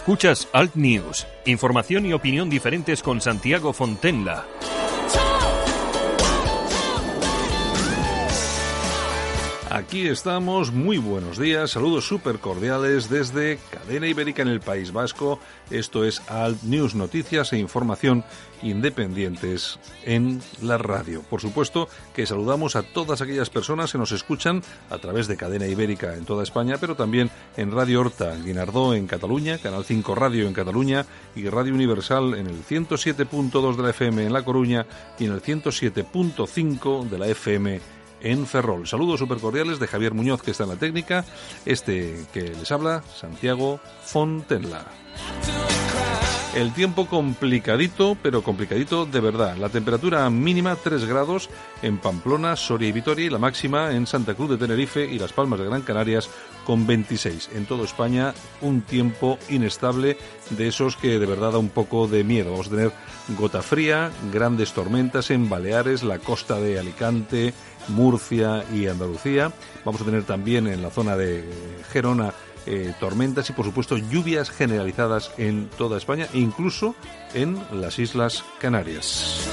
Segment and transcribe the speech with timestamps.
[0.00, 4.46] Escuchas Alt News, información y opinión diferentes con Santiago Fontenla.
[9.90, 15.40] Aquí estamos, muy buenos días, saludos súper cordiales desde Cadena Ibérica en el País Vasco.
[15.68, 18.22] Esto es Alt News, noticias e información
[18.62, 21.22] independientes en la radio.
[21.22, 25.66] Por supuesto que saludamos a todas aquellas personas que nos escuchan a través de Cadena
[25.66, 30.46] Ibérica en toda España, pero también en Radio Horta, Guinardó en Cataluña, Canal 5 Radio
[30.46, 34.86] en Cataluña y Radio Universal en el 107.2 de la FM en La Coruña
[35.18, 38.86] y en el 107.5 de la FM en Ferrol.
[38.86, 41.24] Saludos super cordiales de Javier Muñoz, que está en la técnica.
[41.64, 44.84] Este que les habla, Santiago Fontenla.
[46.54, 49.56] El tiempo complicadito, pero complicadito de verdad.
[49.56, 51.48] La temperatura mínima 3 grados
[51.80, 55.32] en Pamplona, Soria y Vitoria y la máxima en Santa Cruz de Tenerife y Las
[55.32, 56.28] Palmas de Gran Canarias
[56.66, 57.50] con 26.
[57.54, 60.18] En toda España un tiempo inestable
[60.50, 62.50] de esos que de verdad da un poco de miedo.
[62.50, 62.92] Vamos a tener
[63.38, 67.54] gota fría, grandes tormentas en Baleares, la costa de Alicante,
[67.88, 69.52] Murcia y Andalucía.
[69.84, 71.44] Vamos a tener también en la zona de
[71.92, 72.32] Gerona
[72.66, 76.94] eh, tormentas y por supuesto lluvias generalizadas en toda España incluso
[77.32, 79.48] en las Islas Canarias.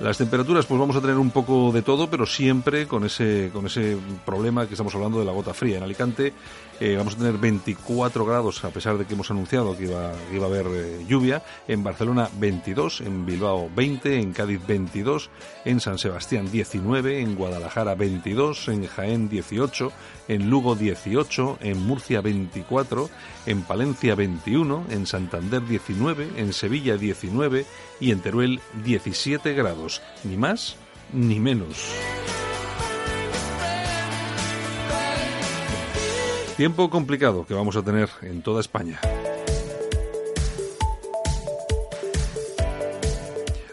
[0.00, 3.66] Las temperaturas, pues vamos a tener un poco de todo, pero siempre con ese, con
[3.66, 5.78] ese problema que estamos hablando de la gota fría.
[5.78, 6.32] En Alicante
[6.78, 10.44] eh, vamos a tener 24 grados, a pesar de que hemos anunciado que iba, iba
[10.44, 11.42] a haber eh, lluvia.
[11.66, 15.30] En Barcelona 22, en Bilbao 20, en Cádiz 22,
[15.64, 19.92] en San Sebastián 19, en Guadalajara 22, en Jaén 18,
[20.28, 23.10] en Lugo 18, en Murcia 24,
[23.46, 27.66] en Palencia 21, en Santander 19, en Sevilla 19
[28.00, 30.02] y en Teruel 17 grados.
[30.24, 30.76] Ni más
[31.12, 31.92] ni menos.
[36.56, 38.98] Tiempo complicado que vamos a tener en toda España.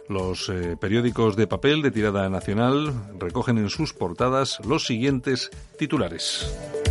[0.07, 5.49] Los eh, periódicos de papel de tirada nacional recogen en sus portadas los siguientes
[5.79, 6.84] titulares.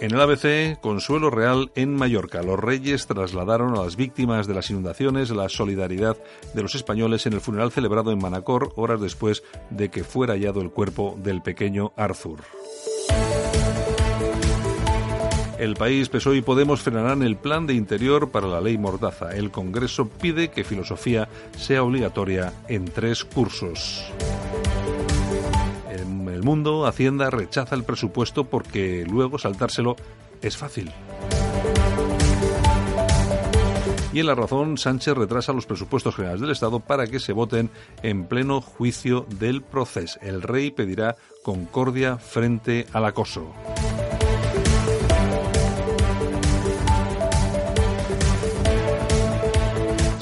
[0.00, 2.42] En el ABC, Consuelo Real en Mallorca.
[2.42, 6.16] Los reyes trasladaron a las víctimas de las inundaciones la solidaridad
[6.54, 10.62] de los españoles en el funeral celebrado en Manacor horas después de que fuera hallado
[10.62, 12.40] el cuerpo del pequeño Arthur.
[15.58, 19.36] El país, PSOE y Podemos frenarán el plan de interior para la ley Mordaza.
[19.36, 21.28] El Congreso pide que filosofía
[21.58, 24.10] sea obligatoria en tres cursos
[26.40, 29.94] el mundo, Hacienda rechaza el presupuesto porque luego saltárselo
[30.40, 30.90] es fácil.
[34.12, 37.70] Y en la razón, Sánchez retrasa los presupuestos generales del Estado para que se voten
[38.02, 40.18] en pleno juicio del proceso.
[40.22, 43.52] El rey pedirá concordia frente al acoso.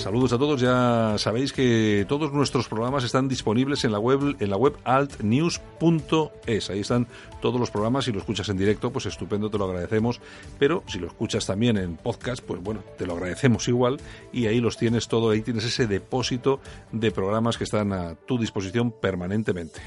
[0.08, 0.58] Saludos a todos.
[0.58, 6.70] Ya sabéis que todos nuestros programas están disponibles en la web en la web altnews.es.
[6.70, 7.06] Ahí están
[7.42, 8.06] todos los programas.
[8.06, 10.22] Si lo escuchas en directo, pues estupendo, te lo agradecemos.
[10.58, 14.00] Pero si lo escuchas también en podcast, pues bueno, te lo agradecemos igual.
[14.32, 15.28] Y ahí los tienes todo.
[15.28, 19.78] Ahí tienes ese depósito de programas que están a tu disposición permanentemente.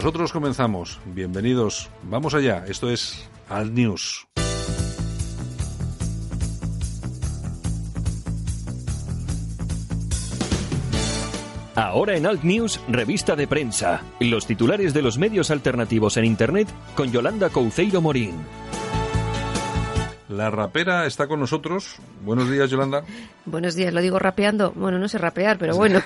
[0.00, 0.98] Nosotros comenzamos.
[1.04, 1.90] Bienvenidos.
[2.04, 2.64] Vamos allá.
[2.66, 4.26] Esto es Alt News.
[11.74, 14.00] Ahora en Alt News, revista de prensa.
[14.20, 18.36] Los titulares de los medios alternativos en Internet con Yolanda Couceiro Morín.
[20.30, 21.96] La rapera está con nosotros.
[22.24, 23.02] Buenos días, Yolanda.
[23.46, 24.70] Buenos días, lo digo rapeando.
[24.76, 26.00] Bueno, no sé rapear, pero bueno.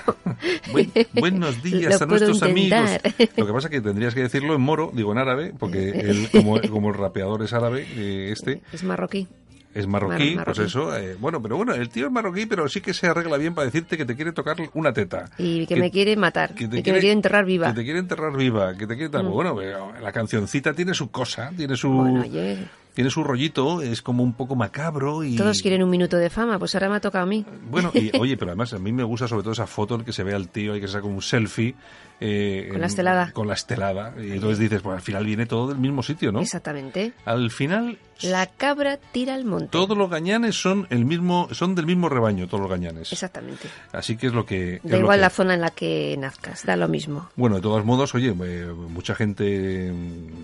[1.13, 2.89] buenos días a nuestros amigos.
[3.37, 6.27] Lo que pasa es que tendrías que decirlo en moro, digo en árabe, porque él,
[6.31, 8.63] como, como, el rapeador es árabe, eh, este.
[8.73, 9.27] Es marroquí
[9.75, 12.93] es marroquí, pues eso, eh, bueno, pero bueno, el tío es marroquí, pero sí que
[12.93, 15.29] se arregla bien para decirte que te quiere tocar una teta.
[15.37, 17.67] Y que, me quiere matar, que, te quiere, me quiere enterrar viva.
[17.67, 19.21] Que te quiere enterrar viva, que te quiere...
[19.21, 19.29] Mm.
[19.29, 19.57] Bueno,
[20.01, 21.89] la cancioncita tiene su cosa, tiene su...
[21.89, 22.23] Bueno,
[22.95, 25.35] tiene su rollito, es como un poco macabro y...
[25.35, 27.45] Todos quieren un minuto de fama, pues ahora me ha tocado a mí.
[27.69, 30.13] Bueno, y, oye, pero además a mí me gusta sobre todo esa foto en que
[30.13, 31.75] se ve al tío y que se saca un selfie.
[32.19, 33.31] Eh, con la estelada.
[33.31, 34.13] Con la estelada.
[34.17, 36.39] Y entonces dices, pues al final viene todo del mismo sitio, ¿no?
[36.39, 37.13] Exactamente.
[37.25, 37.97] Al final...
[38.21, 39.67] La cabra tira al monte.
[39.71, 43.11] Todos los gañanes son el mismo, son del mismo rebaño, todos los gañanes.
[43.11, 43.67] Exactamente.
[43.91, 44.79] Así que es lo que...
[44.83, 47.29] Da igual la zona en la que nazcas, da lo mismo.
[47.35, 49.91] Bueno, de todos modos, oye, eh, mucha gente...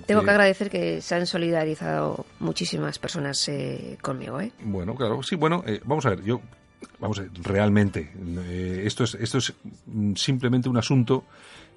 [0.06, 4.52] Tengo que agradecer que se han solidarizado muchísimas personas eh, conmigo, ¿eh?
[4.64, 6.42] Bueno, claro, sí, bueno, eh, vamos a ver, yo,
[7.00, 8.12] vamos a ver, realmente,
[8.48, 9.54] eh, esto es, esto es
[9.86, 11.24] mm, simplemente un asunto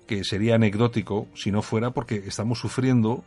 [0.07, 3.25] que sería anecdótico si no fuera porque estamos sufriendo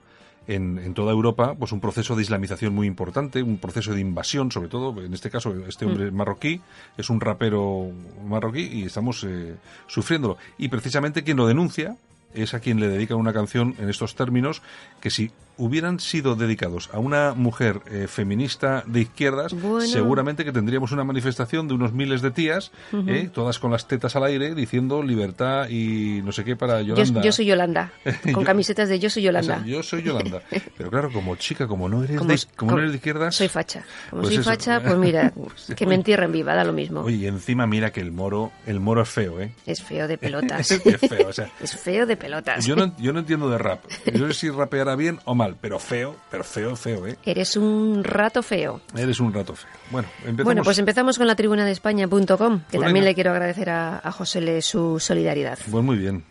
[0.48, 4.52] en, en, toda Europa pues un proceso de islamización muy importante, un proceso de invasión,
[4.52, 6.62] sobre todo, en este caso, este hombre marroquí
[6.98, 7.92] es un rapero
[8.26, 9.56] marroquí y estamos eh,
[9.88, 10.38] sufriéndolo.
[10.58, 11.98] Y precisamente quien lo denuncia
[12.44, 14.62] es a quien le dedican una canción en estos términos
[15.02, 19.88] que si hubieran sido dedicados a una mujer eh, feminista de izquierdas, Bueno.
[19.88, 22.72] seguramente que tendríamos una manifestación de unos miles de tías,
[23.08, 26.94] eh, todas con las tetas al aire, diciendo libertad y no sé qué para Yo,
[26.96, 27.22] Yolanda.
[27.24, 27.92] yo soy Yolanda,
[28.34, 29.66] con Yo- camisetas de Yo soy O sea, Yolanda.
[29.66, 30.42] yo soy Yolanda.
[30.78, 33.36] Pero claro, como chica, como no eres, Como de, como como- no eres de izquierdas...
[33.36, 33.84] Soy facha.
[34.12, 34.50] Como Pues soy eso.
[34.52, 37.02] facha, pues mira, Pues, que me entierren viva, da lo mismo.
[37.02, 39.52] Oye, y encima mira que el moro, el moro es feo, ¿eh?
[39.66, 40.70] Es feo de pelotas.
[40.70, 42.27] Es feo, o sea, Es feo de pelotas.
[42.62, 43.80] Yo no, yo no entiendo de rap.
[44.14, 47.18] Yo no sé si rapeará bien o mal, pero feo, pero feo, feo, ¿eh?
[47.24, 48.82] Eres un rato feo.
[48.96, 49.70] Eres un rato feo.
[49.92, 50.44] Bueno, empezamos.
[50.46, 53.06] Bueno, pues empezamos con la tribuna de España.com, que Pues también venga.
[53.06, 55.58] le quiero agradecer a, a José Le su solidaridad.
[55.70, 56.24] Pues muy bien.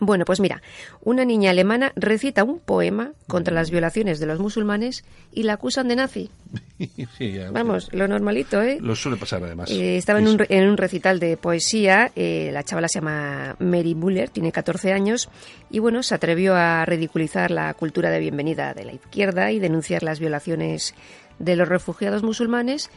[0.00, 0.62] Bueno, pues mira,
[1.02, 5.88] una niña alemana recita un poema contra las violaciones de los musulmanes y la acusan
[5.88, 6.30] de nazi.
[7.18, 8.78] Sí, ya, Vamos, lo normalito, ¿eh?
[8.80, 9.70] Lo suele pasar además.
[9.70, 13.92] Eh, estaba en un, en un recital de poesía, eh, la chavala se llama Mary
[13.92, 15.28] Buller, tiene 14 años,
[15.70, 20.02] y bueno, se atrevió a ridiculizar la cultura de bienvenida de la izquierda y denunciar
[20.02, 20.94] las violaciones
[21.38, 22.90] de los refugiados musulmanes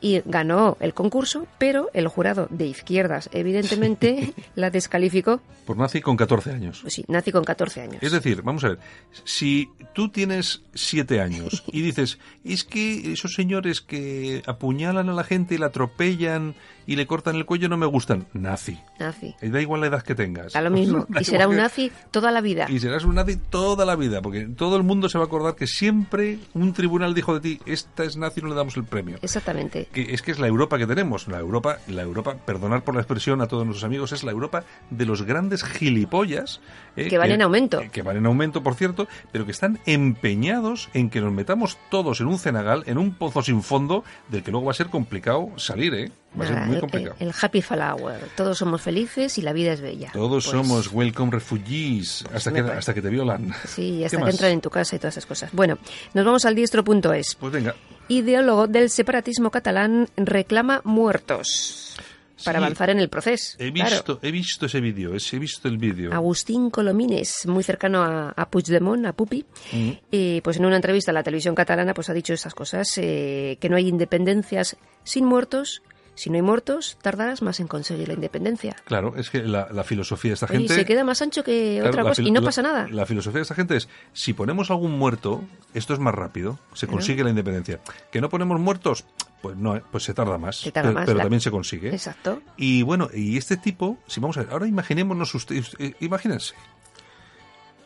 [0.00, 5.40] y ganó el concurso, pero el jurado de izquierdas evidentemente la descalificó.
[5.66, 6.80] Por nazi con 14 años.
[6.82, 8.02] Pues sí, nazi con 14 años.
[8.02, 8.78] Es decir, vamos a ver,
[9.24, 15.24] si tú tienes siete años y dices, es que esos señores que apuñalan a la
[15.24, 16.54] gente y la atropellan
[16.86, 18.78] y le cortan el cuello no me gustan, nazi.
[18.98, 19.34] Nazi.
[19.42, 20.54] Y Da igual la edad que tengas.
[20.56, 21.06] A lo mismo.
[21.08, 22.66] Da Y será un nazi toda la vida.
[22.68, 25.54] Y serás un nazi toda la vida, porque todo el mundo se va a acordar
[25.54, 29.18] que siempre un tribunal dijo de ti, esta es nazi, no le damos el premio.
[29.22, 29.88] Exactamente.
[29.92, 31.28] Que es que es la Europa que tenemos.
[31.28, 34.64] La Europa, la Europa, perdonar por la expresión a todos nuestros amigos, es la Europa
[34.90, 36.60] de los grandes gilipollas.
[36.96, 37.80] eh, Que van en aumento.
[37.92, 42.20] Que van en aumento, por cierto, pero que están empeñados en que nos metamos todos
[42.20, 45.48] en un cenagal, en un pozo sin fondo, del que luego va a ser complicado
[45.56, 46.12] salir, ¿eh?
[46.38, 47.16] Va a ser muy el- complicado.
[47.18, 48.20] El, el happy flower.
[48.36, 50.10] Todos somos felices y la vida es bella.
[50.12, 52.78] Todos Pues, somos welcome refugees hasta me que, parece.
[52.78, 53.52] hasta que te violan.
[53.66, 54.34] Sí, ¿Qué hasta que más?
[54.34, 55.50] entran en tu casa y todas esas cosas.
[55.52, 55.78] Bueno,
[56.14, 57.34] nos vamos al diestro.es.
[57.34, 57.74] Pues venga,
[58.08, 61.96] Ideólogo del separatismo catalán reclama muertos
[62.44, 62.64] para Sí.
[62.64, 63.56] avanzar en el proceso.
[63.58, 63.90] he Claro.
[63.90, 66.12] visto, he visto ese vídeo, he visto el vídeo.
[66.12, 69.90] Agustín Colomines, muy cercano a, a Puigdemont, a Pupi, Mm.
[70.10, 73.58] eh, pues en una entrevista a la televisión catalana pues ha dicho estas cosas, eh,
[73.60, 75.82] que no hay independencias sin muertos,
[76.14, 78.76] si no hay muertos tardarás más en conseguir la independencia.
[78.84, 80.74] Claro, es que la, la filosofía de esta gente...
[80.74, 82.88] se queda más ancho que Claro, otra cosa y no la- pasa nada.
[82.90, 85.42] La filosofía de esta gente es, si ponemos algún muerto,
[85.74, 86.98] esto es más rápido, se Claro.
[86.98, 87.80] consigue la independencia.
[88.12, 89.04] Que no ponemos muertos,
[89.40, 91.50] pues no, eh, pues se tarda más, Se tarda pero, más, pero la- también se
[91.50, 91.88] consigue.
[91.90, 92.42] Exacto.
[92.56, 96.54] Y bueno, y este tipo, si vamos a ver, ahora imaginémonos ustedes, eh, imagínense,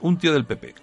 [0.00, 0.74] un tío del PP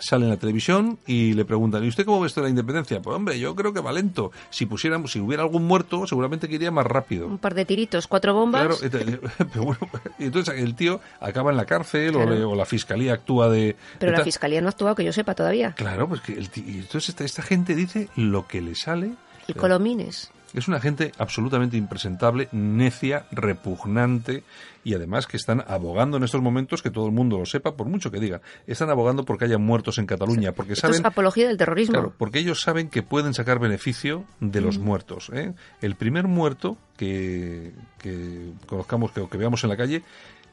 [0.00, 3.00] sale en la televisión y le preguntan, ¿y usted cómo ve esto de la independencia?
[3.00, 4.32] Pues hombre, yo creo que va lento.
[4.50, 7.26] Si pusiéramos, si hubiera algún muerto, seguramente que iría más rápido.
[7.26, 8.78] Un par de tiritos, cuatro bombas.
[8.78, 9.20] Claro,
[9.52, 9.78] pero bueno,
[10.18, 13.76] entonces el tío acaba en la cárcel o, le- o la fiscalía actúa de...
[13.98, 15.72] pero la fiscalía no ha actuado que yo sepa todavía.
[15.76, 19.12] Claro, pues que el y entonces esta, esta gente dice lo que le sale.
[19.48, 20.30] El Colomines.
[20.52, 24.42] Es una gente absolutamente impresentable, necia, repugnante
[24.82, 27.86] y además que están abogando en estos momentos, que todo el mundo lo sepa, por
[27.86, 31.00] mucho que diga, están abogando porque haya muertos en Cataluña, porque Esto saben...
[31.00, 31.92] es apología del terrorismo.
[31.92, 35.30] Claro, porque ellos saben que pueden sacar beneficio de los muertos.
[35.32, 35.52] ¿eh?
[35.80, 40.02] El primer muerto que, que conozcamos, que, o que veamos en la calle,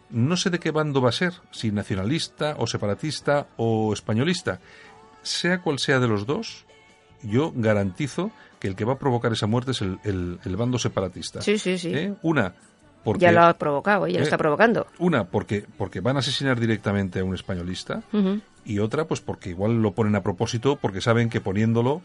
[0.10, 4.60] no sé de qué bando va a ser, si nacionalista o separatista o españolista.
[5.24, 6.66] Sea cual sea de los dos,
[7.24, 10.80] yo garantizo que el que va a provocar esa muerte es el, el- el bando
[10.80, 11.42] separatista.
[11.42, 11.92] Sí, sí, sí.
[11.94, 12.14] ¿Eh?
[12.24, 12.54] Una,
[13.04, 13.22] porque...
[13.22, 14.88] Ya lo ha provocado, ya lo Eh, está provocando.
[15.00, 18.02] Una, porque, porque van a asesinar directamente a un españolista
[18.66, 22.02] y otra pues porque igual lo ponen a propósito porque saben que poniéndolo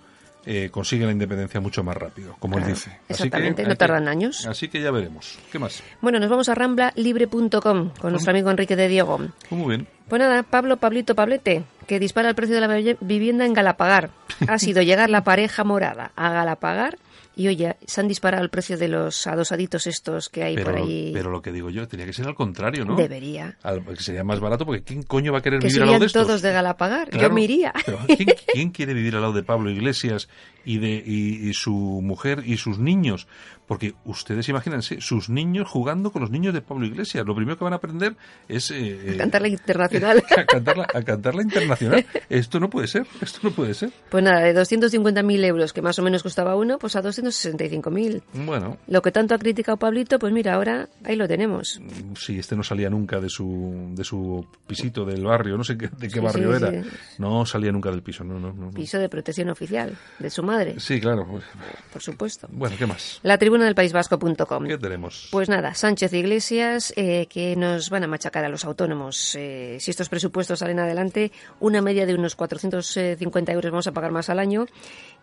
[0.46, 2.98] eh, consiguen la independencia mucho más rápido, como él Claro, dice.
[3.08, 4.46] exactamente, hay no tardan años.
[4.46, 5.38] Así que ya veremos.
[5.50, 5.82] ¿Qué más?
[6.00, 9.18] Bueno, nos vamos a ramblalibre.com con nuestro amigo Enrique de Diego.
[9.48, 9.88] Pues muy bien.
[10.08, 14.10] Pues nada, Pablo Pablito Pablete, que dispara el precio de la vi- vivienda en Galapagar.
[14.48, 16.98] Ha sido llegar la pareja morada a Galapagar
[17.34, 20.80] Y oye, se han disparado el precio de los adosaditos estos que hay pero, por
[20.80, 21.10] ahí.
[21.14, 22.96] Pero lo que digo yo, tenía que ser al contrario, ¿no?
[22.96, 23.56] Debería.
[23.62, 26.00] Al, que sería más barato porque ¿quién coño va a querer que vivir al lado
[26.00, 26.26] de estos?
[26.26, 27.08] todos de Galapagar.
[27.08, 27.72] Claro, yo me iría.
[27.86, 30.28] pero ¿quién, quién quiere vivir al lado de Pablo Iglesias
[30.64, 33.26] y de y, y su mujer y sus niños?
[33.72, 37.24] Porque ustedes imagínense, sus niños jugando con los niños de Pablo Iglesias.
[37.26, 38.14] Lo primero que van a aprender
[38.46, 38.70] es...
[38.70, 40.22] Eh, a cantar la internacional.
[40.36, 42.04] a, cantarla, a cantarla internacional.
[42.28, 43.90] Esto no puede ser, esto no puede ser.
[44.10, 48.22] Pues nada, de 250.000 euros, que más o menos costaba uno, pues a 265.000.
[48.44, 48.76] Bueno.
[48.88, 51.80] Lo que tanto ha criticado Pablito, pues mira, ahora ahí lo tenemos.
[52.18, 55.88] Sí, este no salía nunca de su, de su pisito del barrio, no sé qué,
[55.88, 56.82] de qué Sí, barrio sí, era.
[56.82, 56.90] sí.
[57.18, 58.66] No salía nunca del piso, no, no, no.
[58.66, 58.70] no.
[58.72, 61.26] Piso de protección oficial, de su madre, Sí, claro.
[61.26, 61.44] pues,
[61.90, 62.48] por supuesto.
[62.50, 63.18] Bueno, ¿qué más?
[63.22, 64.66] La tribuna del País Vasco.com.
[64.66, 65.28] ¿Qué tenemos?
[65.30, 69.34] Pues nada, Sánchez Iglesias, eh, que nos van a machacar a los autónomos.
[69.34, 74.12] Eh, si estos presupuestos salen adelante, una media de unos 450 euros vamos a pagar
[74.12, 74.66] más al año.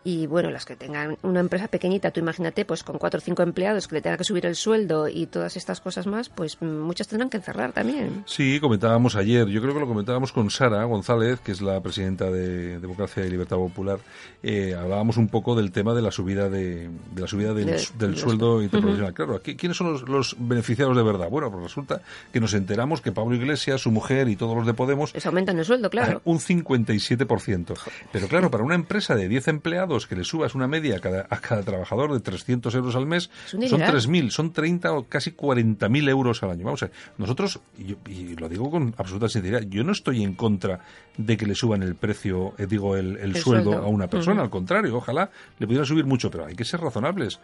[0.03, 3.43] Y bueno, las que tengan una empresa pequeñita, tú imagínate, pues con cuatro o cinco
[3.43, 6.65] empleados que le tenga que subir el sueldo y todas estas cosas más, pues mm,
[6.65, 8.23] muchas tendrán que cerrar también.
[8.25, 12.31] Sí, comentábamos ayer, yo creo que lo comentábamos con Sara González, que es la presidenta
[12.31, 13.99] de Democracia y Libertad Popular,
[14.41, 17.87] eh, hablábamos un poco del tema de la subida de, de la subida del, De-
[17.97, 19.13] del de- sueldo interprofesional.
[19.13, 21.29] Claro, aquí, ¿quiénes son los, los beneficiados de verdad?
[21.29, 22.01] Bueno, pues resulta
[22.31, 25.59] que nos enteramos que Pablo Iglesias, su mujer y todos los de Podemos Les aumentan
[25.59, 26.21] el sueldo, claro.
[26.23, 27.75] un 57%.
[28.11, 31.27] Pero claro, para una empresa de 10 empleados que le subas una media a cada,
[31.29, 33.95] a cada trabajador de 300 euros al mes, son dineral.
[33.95, 36.65] 3.000, son 30 o casi 40.000 euros al año.
[36.65, 40.35] Vamos a ver, nosotros, y, y lo digo con absoluta sinceridad, yo no estoy en
[40.35, 40.79] contra
[41.17, 43.85] de que le suban el precio, eh, digo, el, el El sueldo, sueldo.
[43.85, 44.41] a una persona.
[44.41, 47.39] Al contrario, ojalá le pudieran subir mucho, pero hay que ser razonables.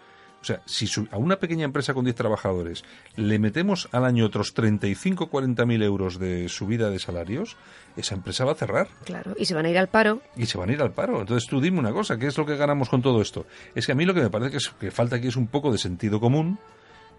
[0.46, 2.84] O sea, si a una pequeña empresa con 10 trabajadores
[3.16, 7.58] le metemos al año otros 35 40 mil euros de subida de salarios,
[7.98, 10.22] esa empresa va a cerrar Claro, y se van a ir al paro.
[10.38, 11.20] y se van a ir al paro.
[11.22, 13.48] Entonces tú dime una cosa, ¿qué es lo que ganamos con todo esto?
[13.74, 15.48] Es que a mí lo que me parece que, es- que falta aquí es un
[15.48, 16.60] poco de sentido común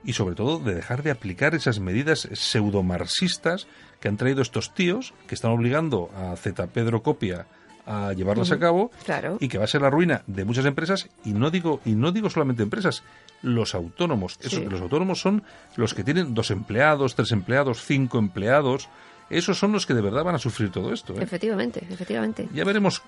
[0.04, 3.66] y sobre todo de dejar de aplicar esas medidas pseudomarxistas
[3.99, 7.47] que han traído estos tíos que están obligando a Z Pedro Copia
[7.87, 9.38] a llevarlas a cabo Claro.
[9.40, 12.11] y que va a ser la ruina de muchas empresas y no digo y no
[12.12, 13.02] digo solamente empresas
[13.43, 14.64] los autónomos Esos- Sí.
[14.69, 15.43] los autónomos son
[15.76, 18.88] los que tienen dos empleados tres empleados cinco empleados
[19.28, 21.23] esos son los que de verdad van a sufrir todo esto ¿eh?
[21.23, 22.49] Efectivamente, efectivamente.
[22.52, 23.02] ya veremos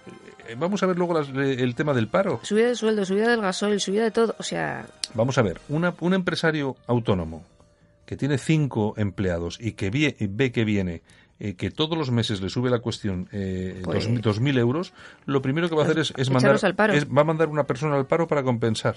[0.48, 3.28] eh, vamos a ver luego las- eh, el tema del paro Subida de sueldo, subida
[3.28, 4.34] del gasoil, subida de todo.
[4.38, 7.44] O sea, vamos a ver una- un empresario autónomo
[8.06, 11.02] que tiene cinco empleados y que vie- ve que viene
[11.40, 14.92] eh, que todos los meses le sube la cuestión eh, Pues- dos, dos mil euros,
[15.26, 16.92] lo primero que va a hacer es, es mandar Echarlos al paro.
[16.94, 18.96] es- va a mandar una persona al paro para compensar.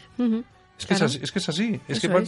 [0.80, 1.06] Es que, claro.
[1.06, 1.82] es así, es que es así.
[1.88, 2.22] Es que va-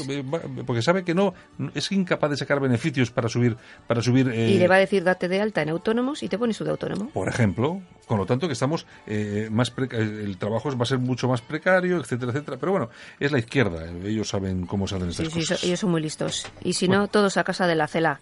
[0.67, 1.33] porque sabe que no
[1.73, 5.03] es incapaz de sacar beneficios para subir para subir eh, Y le va a decir
[5.03, 7.09] date de alta en autónomos y te pones de autónomo.
[7.09, 10.99] por ejemplo, con lo tanto que estamos eh, más preca- el trabajo va a ser
[10.99, 12.57] mucho más precario, etcétera, etcétera.
[12.59, 12.89] Pero bueno,
[13.19, 15.63] es la izquierda, eh, ellos saben cómo se hacen estas Sí, cosas.
[15.63, 16.45] ellos son muy listos.
[16.63, 18.19] Y si no, todos a casa de la CELA,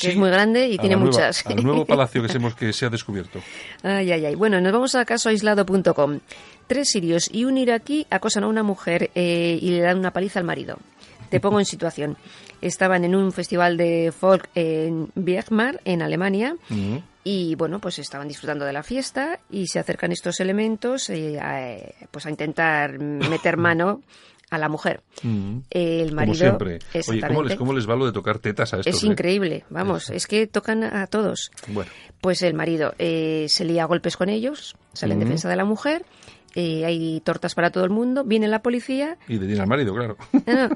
[0.00, 1.44] que es muy grande y tiene nueva- muchas.
[1.46, 3.40] Al nuevo palacio que, se hemos, que se ha descubierto.
[3.82, 4.34] Ay, ay, ay.
[4.34, 6.20] Bueno, nos vamos a casoaislado.com.
[6.66, 10.38] Tres sirios y un iraquí acosan a una mujer eh, y le dan una paliza
[10.38, 10.78] al marido.
[11.30, 12.16] Te pongo en situación.
[12.60, 17.02] Estaban en un festival de folk en Birkmar, en Alemania, Ujú.
[17.22, 21.62] y bueno, pues estaban disfrutando de la fiesta y se acercan estos elementos eh, a,
[21.70, 24.02] eh, pues a intentar meter mano
[24.50, 25.02] a la mujer.
[25.24, 25.62] Ujú.
[25.70, 26.78] El Como marido, siempre.
[27.08, 28.94] Oye, ¿cómo les, ¿cómo les va lo de tocar tetas a estos?
[28.94, 29.06] es eh?
[29.06, 31.50] increíble, vamos, es que tocan a todos.
[31.68, 31.90] Bueno,
[32.20, 35.26] Pues el marido eh, se lía a golpes con ellos, sale en Ujú.
[35.26, 36.04] defensa de la mujer,
[36.54, 40.16] eh, hay tortas para todo el mundo, viene la policía y detiene al marido, claro.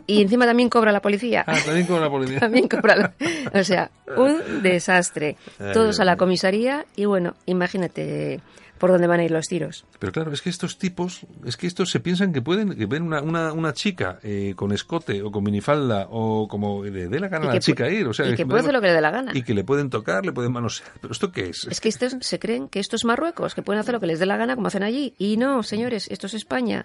[0.06, 1.42] y encima también cobra la policía.
[1.46, 2.38] Ah, también con la policía.
[2.40, 3.14] También cobra la-
[3.58, 5.36] O sea, un desastre.
[5.72, 8.40] Todos a la comisaría y bueno, imagínate
[8.82, 9.84] por dónde van a ir los tiros.
[10.00, 13.04] Pero claro, es que estos tipos, es que estos se piensan que pueden, que ven
[13.04, 17.28] una, una, una chica eh, con escote o con minifalda o como le dé la
[17.28, 19.00] gana a la chica ir, o sea, y que puede hacer lo que le dé
[19.00, 19.30] la gana.
[19.36, 20.90] y que le pueden tocar, le pueden manosear.
[21.00, 21.68] Pero esto qué es?
[21.70, 24.18] Es que estos se creen que esto es Marruecos, que pueden hacer lo que les
[24.18, 25.14] dé la gana como hacen allí.
[25.16, 26.82] Y no, señores, esto es España.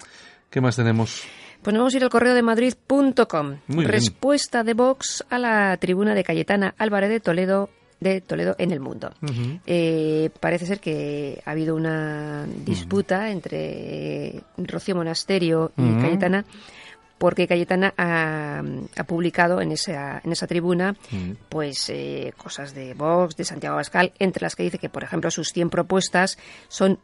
[0.52, 1.24] ¿Qué más tenemos?
[1.64, 3.58] Pues nos vamos a ir al correo de madrid.com.
[3.66, 3.90] Muy bien.
[3.90, 8.80] Respuesta de Vox a la tribuna de Cayetana Álvarez de Toledo de Toledo en el
[8.80, 9.12] mundo.
[9.66, 16.02] Eh, parece ser que ha habido una disputa entre Rocío Monasterio y.
[16.02, 16.46] Cayetana
[17.18, 18.62] porque Cayetana ha,
[18.96, 20.96] ha publicado en esa, en esa tribuna
[21.50, 25.32] pues eh, cosas de Vox, de Santiago Abascal, entre las que dice que, por ejemplo,
[25.32, 26.38] sus 100 propuestas
[26.68, 27.00] son,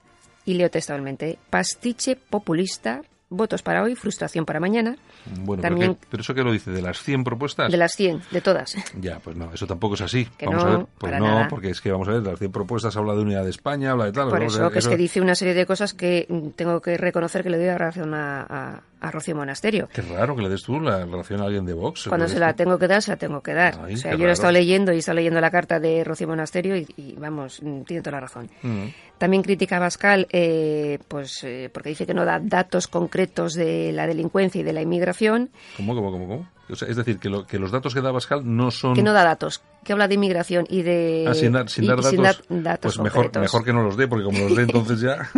[0.46, 3.02] y leo textualmente, pastiche populista,
[3.34, 4.96] votos para hoy, frustración para mañana,
[5.42, 7.72] Bueno, También- pero, pero eso que lo dice, de las 100 propuestas.
[7.72, 8.76] de las 100, de todas.
[9.00, 10.26] Ya, pues no, eso tampoco es así.
[10.38, 11.48] Que vamos no, a ver, pues para no, nada.
[11.48, 13.92] porque es que vamos a ver, de las 100 propuestas habla de unidad de España,
[13.92, 14.30] habla de tal.
[14.30, 16.98] Por eso, ver, que es que dice una serie de cosas que mm, tengo que
[16.98, 19.90] reconocer que le doy la razón a, a, a Rocío Monasterio.
[19.94, 22.08] Qué raro que le des tú la relación a alguien de Vox.
[22.08, 23.78] Cuando se la tengo que dar, se la tengo que dar.
[23.84, 26.04] Ay, o sea, yo lo he estado leyendo y he estado leyendo la carta de
[26.04, 28.50] Rocío Monasterio y, y, vamos, mm, tiene toda la razón.
[28.62, 28.86] Mm.
[29.18, 33.92] También critica a Bascal, eh, pues, eh, porque dice que no da datos concretos de
[33.92, 36.48] la delincuencia y de la inmigración, ¿Cómo, cómo, cómo, cómo?
[36.70, 38.94] O sea, es decir, que, lo- que los datos que da Pascal no son...
[38.96, 41.26] que no da datos, que habla de inmigración y de...
[41.28, 43.98] Ah, sin dar, sin y- dar y datos, dar datos pues mejor, que no los
[43.98, 45.30] dé, porque como los dé entonces ya...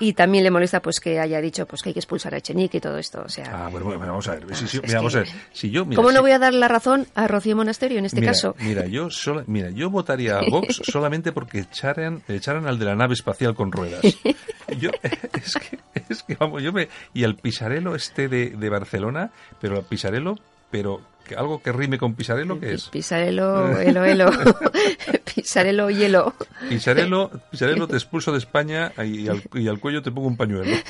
[0.00, 2.78] Y también le molesta pues que haya dicho pues que hay que expulsar a Echenique
[2.78, 3.22] y todo esto.
[3.24, 4.56] O sea, ah, bueno, bueno, vamos a ver.
[4.56, 5.30] Si, mira, vamos que- a ver.
[5.52, 8.20] Si yo, mira, ¿cómo no voy a dar la razón a Rocío Monasterio en este
[8.20, 8.56] mira, caso?
[8.60, 12.96] Mira, yo sola- mira, yo votaría a Vox solamente porque echaran, echaran al de la
[12.96, 14.02] nave espacial con ruedas.
[14.78, 15.78] Yo, es que
[16.40, 19.30] vamos, yo me, y al Pisarelo este de, de Barcelona,
[19.60, 20.38] pero al Pisarelo,
[20.70, 21.02] pero
[21.36, 22.88] algo que rime con Pisarelo, ¿qué es?
[22.88, 24.30] Pisarelo, elo, elo.
[25.34, 26.34] Pisarelo, hielo.
[26.68, 30.76] Pisarelo, Pisarelo te expulso de España y al, y al cuello te pongo un pañuelo.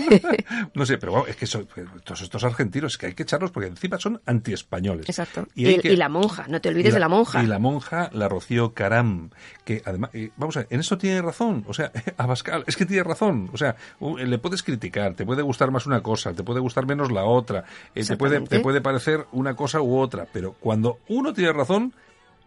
[0.74, 1.66] No sé, pero vamos, es que son,
[2.04, 5.08] todos estos argentinos es que hay que echarlos porque encima son antiespañoles.
[5.08, 5.46] Exacto.
[5.54, 7.42] Y, Y, hay el- que- y la monja, no te olvides de la monja.
[7.42, 9.30] Y la monja, la Rocío Caram,
[9.64, 12.86] que además, eh, vamos a ver, en eso tiene razón, o sea, Abascal, es que
[12.86, 13.76] tiene razón, o sea,
[14.18, 17.64] le puedes criticar, te puede gustar más una cosa, te puede gustar menos la otra,
[17.94, 21.92] eh, te, puede, te puede parecer una cosa u otra, pero cuando uno tiene razón,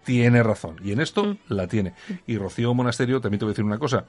[0.03, 0.75] tiene razón.
[0.83, 1.38] Y en esto Mm.
[1.50, 1.93] la tiene.
[2.27, 4.05] Y Rocío Monasterio, también te voy a decir una cosa.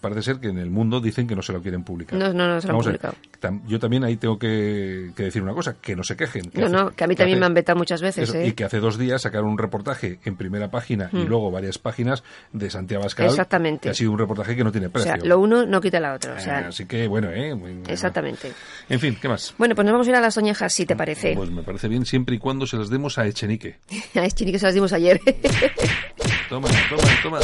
[0.00, 2.18] Parece ser que en el mundo dicen que no se lo quieren publicar.
[2.18, 3.14] No, no, no se lo han publicado.
[3.40, 6.50] tam- yo también ahí tengo que, que decir una cosa, que no se quejen.
[6.54, 8.46] No, hace- no, que a mí también hace- me han vetado muchas veces, eso, ¿eh?
[8.48, 11.26] Y que hace dos días sacaron un reportaje en primera página y Mm.
[11.28, 13.26] luego varias páginas de Santiago Abascal.
[13.26, 13.82] Exactamente.
[13.82, 15.12] Que ha sido un reportaje que no tiene O precio.
[15.16, 16.34] sea, lo uno no quita la otra.
[16.34, 17.54] O Eh, sea, así que, bueno, ¿eh?
[17.54, 18.52] Muy- exactamente.
[18.88, 19.54] En fin, ¿qué más?
[19.58, 21.34] Bueno, pues nos vamos a ir a las oñejas, si te parece.
[21.34, 23.78] Pues me parece bien siempre y cuando se las demos a Echenique.
[24.14, 25.20] A Echenique que se las dimos ayer.
[26.48, 27.40] Toma, toma, toma.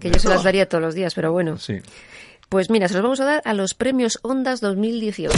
[0.00, 1.58] que yo se las daría todos los días, pero bueno.
[1.58, 1.78] Sí.
[2.48, 5.32] Pues mira, se los vamos a dar a los premios Ondas 2018.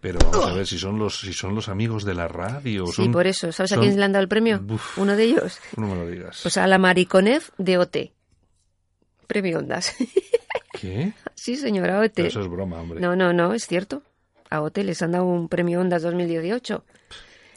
[0.00, 2.86] Pero vamos a ver si son los si son los amigos de la radio.
[2.86, 3.52] Sí, son- por eso.
[3.52, 4.60] ¿Sabes a son- quién le han dado el premio?
[4.68, 4.98] Uf.
[4.98, 5.58] Uno de ellos.
[5.76, 6.40] No me lo digas.
[6.42, 7.96] Pues a la Mariconev de OT.
[9.26, 9.94] Premio Ondas.
[10.80, 11.12] ¿Qué?
[11.34, 12.12] sí, señora OT.
[12.14, 13.00] Pero eso es broma, hombre.
[13.00, 14.02] No, no, no, es cierto.
[14.48, 16.82] A OT les han dado un premio Ondas 2018.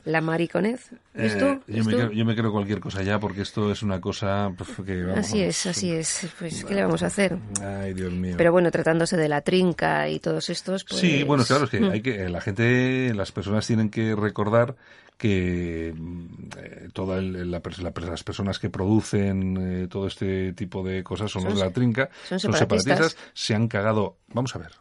[0.05, 0.79] La Mariconev.
[1.13, 1.45] ¿Ves Eh, tú?
[1.45, 1.97] yo, ¿Ves me tú?
[1.97, 5.19] creo, yo me creo cualquier cosa ya porque esto es una cosa pues, que vamos,
[5.25, 6.27] Así es, así es.
[6.39, 7.37] Pues, ¿qué le vamos a hacer?
[7.61, 8.35] Ay, Dios mío.
[8.37, 10.99] Pero bueno, tratándose de la trinca y todos estos, pues...
[10.99, 14.75] Sí, bueno, claro, es que mm, hay que la gente, las personas tienen que recordar
[15.17, 16.25] que mm,
[16.57, 21.31] eh, toda el- la la las personas que producen eh, todo este tipo de cosas
[21.31, 23.15] son, Son los de la trinca, son separatistas.
[23.33, 24.17] se han cagado.
[24.33, 24.71] Vamos a ver.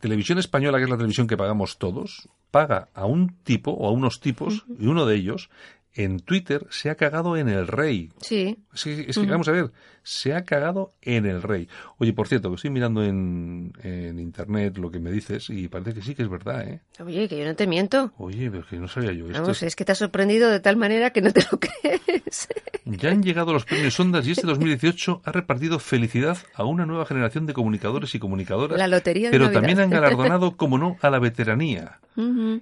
[0.00, 3.90] Televisión española, que es la televisión que pagamos todos, paga a un tipo o a
[3.90, 5.50] unos tipos, y uno de ellos
[5.98, 8.10] en Twitter se ha cagado en el rey.
[8.20, 11.68] Sí, Es que, es que, vamos a ver, se ha cagado en el rey.
[11.98, 15.94] Oye, por cierto, que estoy mirando en, en internet lo que me dices y parece
[15.94, 16.80] que sí que es verdad, ¿eh?
[17.04, 18.12] oye, que yo no te miento.
[18.16, 19.40] Oye, pero que no sabía yo esto.
[19.42, 22.48] Vamos, es que te has sorprendido de tal manera que no te lo crees.
[22.84, 27.04] Ya han llegado los premios Ondas y este 2018 ha repartido felicidad a una nueva
[27.04, 28.78] generación de comunicadores y comunicadoras.
[28.78, 29.60] La lotería de Pero Navidad.
[29.60, 31.98] también han galardonado, como no, a la veteranía.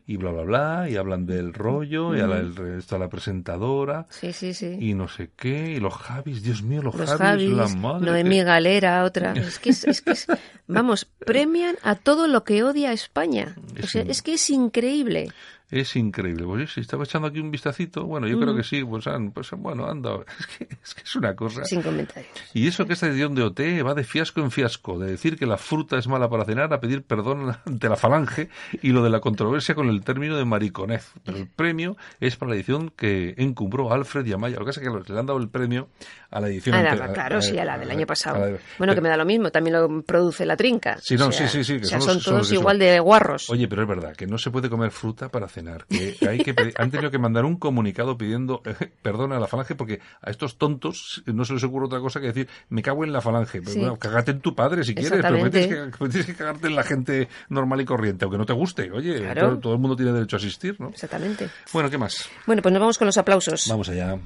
[0.06, 4.32] Y bla, bla, bla, y hablan del rollo, y a la, el- la presentadora, Sí,
[4.32, 4.76] sí, sí.
[4.78, 8.06] y no sé qué, y los Javis, Dios mío, los, Los Javis, la Javis, madre.
[8.06, 9.32] Noemí que- Galera, otra.
[9.36, 10.26] Es que es, es que es-
[10.68, 13.56] vamos, premian a todo lo que odia a España.
[13.82, 15.32] O sea, es que es increíble.
[15.70, 16.44] Es increíble.
[16.44, 19.50] Pues si estaba echando aquí un vistacito, bueno, yo creo que sí, pues, han- pues
[19.52, 21.64] bueno, anda, es que, es que es una cosa.
[21.64, 22.30] Sin comentarios.
[22.54, 25.44] Y eso que esta edición de OT va de fiasco en fiasco, de decir que
[25.46, 28.48] la fruta es mala para cenar a pedir perdón ante la falange
[28.80, 31.10] y lo de la controversia con el término de mariconez.
[31.24, 34.54] Pero el premio es para la edición que encumbró Alfred y Amaya.
[34.58, 35.88] Lo que pasa es que le han dado el premio
[36.30, 38.38] a la edición Ah, ante- nada, claro, sí, a la del año a pasado.
[38.52, 40.98] la Bueno, que me da lo mismo, también lo produce la trinca.
[41.02, 42.56] Sí, no, O sea, sí, sí, sí, que o sea, son todos son.
[42.56, 43.50] igual de guarros.
[43.50, 45.86] Oye, pero es verdad que no se puede comer fruta para cenar.
[45.86, 49.46] Que hay que pedir- han tenido que mandar un comunicado pidiendo eh, perdón a la
[49.46, 53.04] falange porque a estos tontos no se les ocurre otra cosa que decir me cago
[53.04, 53.62] en la falange.
[53.64, 53.78] Sí.
[53.80, 56.76] bueno, cágate en tu padre si quieres, pero tienes, que, me tienes que cagarte en
[56.76, 58.90] la gente normal y corriente, aunque no te guste.
[58.92, 59.48] Oye, Claro.
[59.48, 60.88] todo, todo el mundo tiene derecho a asistir, ¿no?
[60.90, 61.48] Exactamente.
[61.72, 62.28] Bueno, ¿qué más?
[62.46, 63.66] Bueno, pues nos vamos con los aplausos.
[63.68, 64.18] Vamos allá.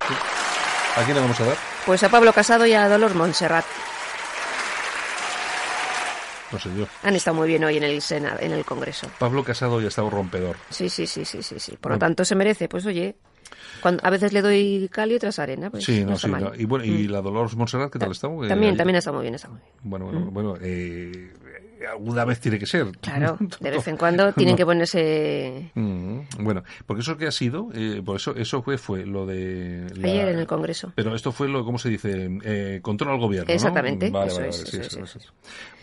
[0.00, 1.56] ¿A quién le vamos a dar?
[1.84, 3.64] Pues a Pablo Casado y a Dolor Montserrat.
[6.52, 6.86] No sé yo.
[7.02, 9.08] Han estado muy bien hoy en el Senado, en el Congreso.
[9.18, 10.56] Pablo Casado ya estaba rompedor.
[10.70, 11.72] Sí, sí, sí, sí, sí, sí.
[11.72, 11.94] Por Bueno.
[11.96, 12.68] lo tanto, se merece.
[12.68, 13.16] Pues oye,
[13.80, 15.70] cuando, a veces le doy cal y otras arena.
[15.70, 16.30] Pues sí, no, sí.
[16.56, 18.28] Y bueno, y la Dolores Montserrat, ¿qué tal está?
[18.28, 19.70] También, ayer- también está muy bien, está muy bien.
[19.82, 20.54] Bueno, bueno, bueno.
[20.60, 21.32] eh,
[21.90, 22.86] alguna vez tiene que ser.
[23.00, 25.70] Claro, de vez en cuando tienen que ponerse.
[25.74, 29.86] Mm, bueno, porque eso que ha sido, eh, por eso eso fue fue lo de
[30.02, 30.92] ayer en el Congreso.
[30.94, 32.28] Pero esto fue lo, ¿cómo se dice?
[32.44, 33.52] Eh, control al gobierno.
[33.52, 34.10] Exactamente.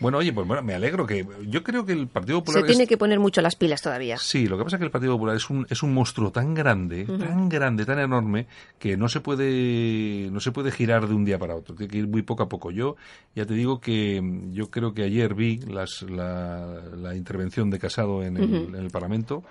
[0.00, 2.76] Bueno, oye, pues bueno, me alegro que yo creo que el Partido Popular Se es-
[2.76, 4.16] tiene que poner mucho las pilas todavía.
[4.18, 6.54] Sí, lo que pasa es que el Partido Popular es un, es un monstruo tan
[6.54, 8.46] grande, tan grande, tan enorme,
[8.78, 11.74] que no se puede no se puede girar de un día para otro.
[11.74, 12.70] Tiene que ir muy poco a poco.
[12.70, 12.96] Yo
[13.34, 18.22] ya te digo que yo creo que ayer vi las, la, la intervención de Casado
[18.22, 19.44] en el, en el Parlamento.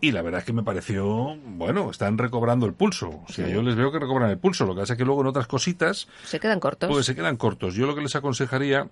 [0.00, 3.22] Y la verdad es que me pareció, bueno, están recobrando el pulso.
[3.26, 4.66] O sea, yo les veo que recobran el pulso.
[4.66, 6.90] Lo que pasa es que luego en otras cositas, Se quedan cortos.
[6.90, 7.74] pues se quedan cortos.
[7.74, 8.88] Yo lo que les aconsejaría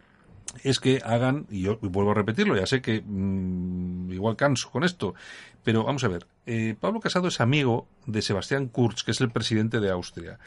[0.65, 4.85] es que hagan, y yo vuelvo a repetirlo, ya sé que mm, igual canso con
[4.85, 5.15] esto,
[5.63, 9.31] pero vamos a ver, eh, Pablo Casado es amigo de Sebastián Kurz, que es el
[9.31, 10.39] presidente de Austria,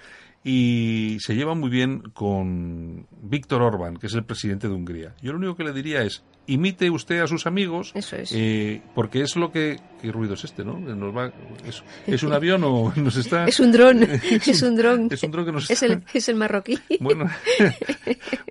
[0.47, 5.15] y se lleva muy bien con Víctor Orbán, que es el presidente de Hungría.
[5.21, 8.31] Yo lo único que le diría es, imite usted a sus amigos, Eso es.
[8.31, 9.79] eh, porque es lo que...
[10.03, 10.77] ¿Qué ruido es este, no?
[10.79, 11.34] Nos va-
[11.67, 13.45] es, ¿Es un avión o nos está...?
[13.47, 15.08] Es un dron, es un dron.
[15.12, 16.77] Es un dron que nos Es el, es el marroquí.
[16.99, 17.25] Bueno,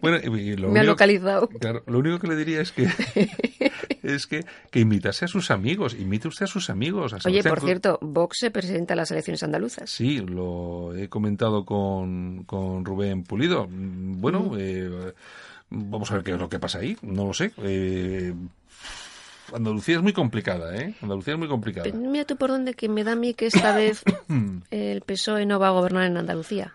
[0.03, 1.49] bueno y lo Me ha localizado.
[1.49, 2.89] Claro, lo único que le diría es que
[4.05, 7.13] es que, que imitase a sus amigos, imite usted a sus amigos.
[7.13, 9.91] a Oye, por cierto, Vox se presenta a las elecciones andaluzas.
[9.91, 13.67] Sí, lo he comentado con, con Rubén Pulido.
[13.69, 15.13] Mm, Bueno, eh,
[15.71, 16.97] vamos a ver qué es lo que pasa ahí.
[17.03, 17.53] No lo sé.
[17.59, 18.35] Eh,
[19.53, 20.95] Andalucía es muy complicada, ¿eh?
[21.03, 21.85] Andalucía es muy complicada.
[21.85, 24.03] Pero mira tú por dónde que me da a mí que esta vez
[24.71, 26.75] el PSOE no va a gobernar en Andalucía.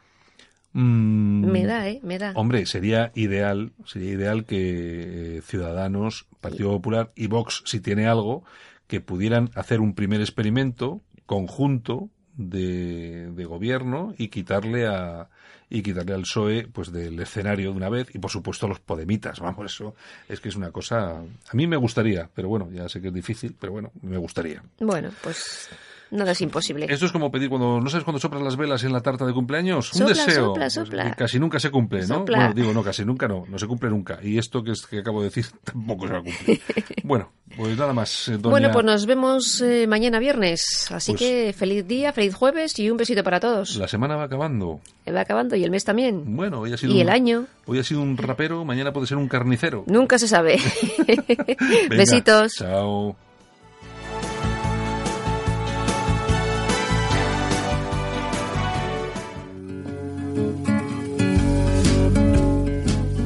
[0.73, 1.99] Mm, Me da, ¿eh?
[2.03, 2.31] Me da.
[2.35, 8.43] Hombre, sería ideal, sería ideal que eh, Ciudadanos, Partido Popular y Vox, si tiene algo,
[8.87, 15.29] que pudieran hacer un primer experimento conjunto de, de gobierno y quitarle a
[15.71, 19.39] y quitarle al PSOE pues del escenario de una vez y por supuesto los podemitas
[19.39, 19.93] vamos eso
[20.27, 23.13] es que es una cosa a mí me gustaría pero bueno ya sé que es
[23.13, 25.69] difícil pero bueno me gustaría Bueno, pues
[26.11, 26.87] nada es imposible.
[26.89, 29.33] esto es como pedir cuando no sabes cuando soplas las velas en la tarta de
[29.33, 31.03] cumpleaños un Sopla, deseo sopla, Pues, sopla.
[31.11, 33.89] que casi nunca se cumple no bueno digo no casi nunca no no se cumple
[33.89, 36.61] nunca y esto que es que acabo de decir tampoco se va a cumplir
[37.03, 40.87] bueno pues nada más eh, doña- Bueno, pues nos vemos eh, mañana viernes.
[40.91, 43.75] Así Pues- que feliz día, feliz jueves y un besito para todos.
[43.75, 46.35] la semana va acabando Va acabando y el mes también.
[46.35, 47.45] bueno hoy ha sido Y el un- año.
[47.65, 50.57] hoy ha sido un rapero mañana puede ser un carnicero Nunca se sabe.
[51.07, 52.53] Venga, Besitos.
[52.53, 53.15] chao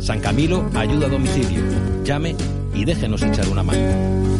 [0.00, 1.62] San Camilo ayuda a domicilio.
[2.04, 2.34] Llame
[2.74, 4.38] y déjenos echar una mano.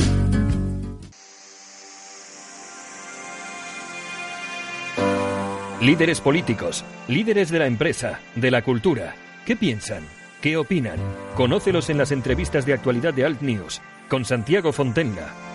[5.83, 9.15] Líderes políticos, líderes de la empresa, de la cultura.
[9.47, 10.03] ¿Qué piensan?
[10.43, 10.99] ¿Qué opinan?
[11.37, 15.50] Conócelos en las entrevistas de actualidad de Alt News con Santiago Fontenga.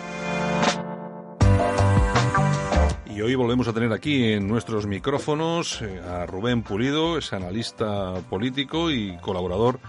[3.15, 8.15] Y hoy volvemos a tener aquí en nuestros micrófonos eh, a Rubén Pulido, es analista
[8.29, 9.79] político y colaborador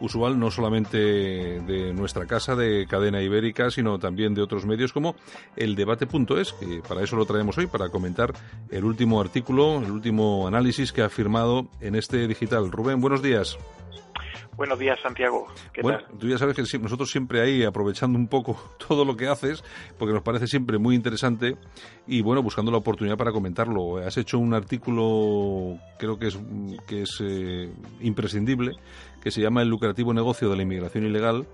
[0.00, 5.16] usual no solamente de nuestra casa de cadena ibérica, sino también de otros medios como
[5.56, 8.34] el debate.es, que para eso lo traemos hoy, para comentar
[8.70, 12.70] el último artículo, el último análisis que ha firmado en este digital.
[12.70, 13.56] Rubén, buenos días.
[14.56, 15.46] Buenos días, Santiago.
[15.72, 16.18] ¿Qué Bueno, tal?
[16.18, 18.56] tú ya sabes que nosotros siempre ahí aprovechando un poco
[18.88, 19.64] todo lo que haces,
[19.98, 21.56] porque nos parece siempre muy interesante
[22.06, 23.98] y bueno, buscando la oportunidad para comentarlo.
[23.98, 26.38] Has hecho un artículo, creo que es,
[26.86, 28.72] que es eh, imprescindible,
[29.20, 31.46] que se llama El lucrativo negocio de la inmigración ilegal.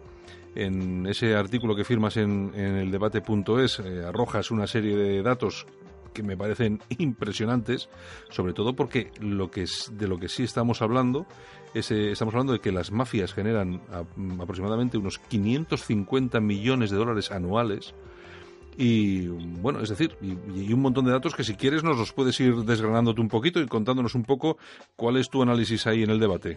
[0.56, 5.64] En ese artículo que firmas en, en el debate.es eh, arrojas una serie de datos
[6.12, 7.88] que me parecen impresionantes,
[8.30, 11.26] sobre todo porque lo que es, de lo que sí estamos hablando
[11.74, 16.90] es, eh, estamos hablando de que las mafias generan a- mm, aproximadamente unos 550 millones
[16.90, 17.94] de dólares anuales
[18.76, 22.38] y bueno, es decir, y, un montón de datos que si quieres nos los puedes
[22.40, 24.56] ir desgranándote un poquito y contándonos un poco
[24.96, 26.56] cuál es tu análisis ahí en el debate.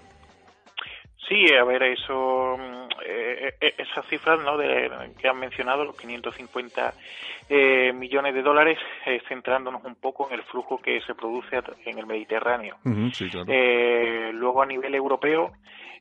[1.28, 4.58] Sí, a ver, eso, mm, eh, eh, esas cifras ¿no?
[4.58, 4.90] de,
[5.20, 6.94] que han mencionado, los 550
[7.50, 12.00] eh, millones de dólares, eh, centrándonos un poco en el flujo que se produce en
[12.00, 12.78] el Mediterráneo.
[12.86, 13.48] Ujú, sí, claro.
[13.50, 15.52] Eh, luego, a nivel europeo,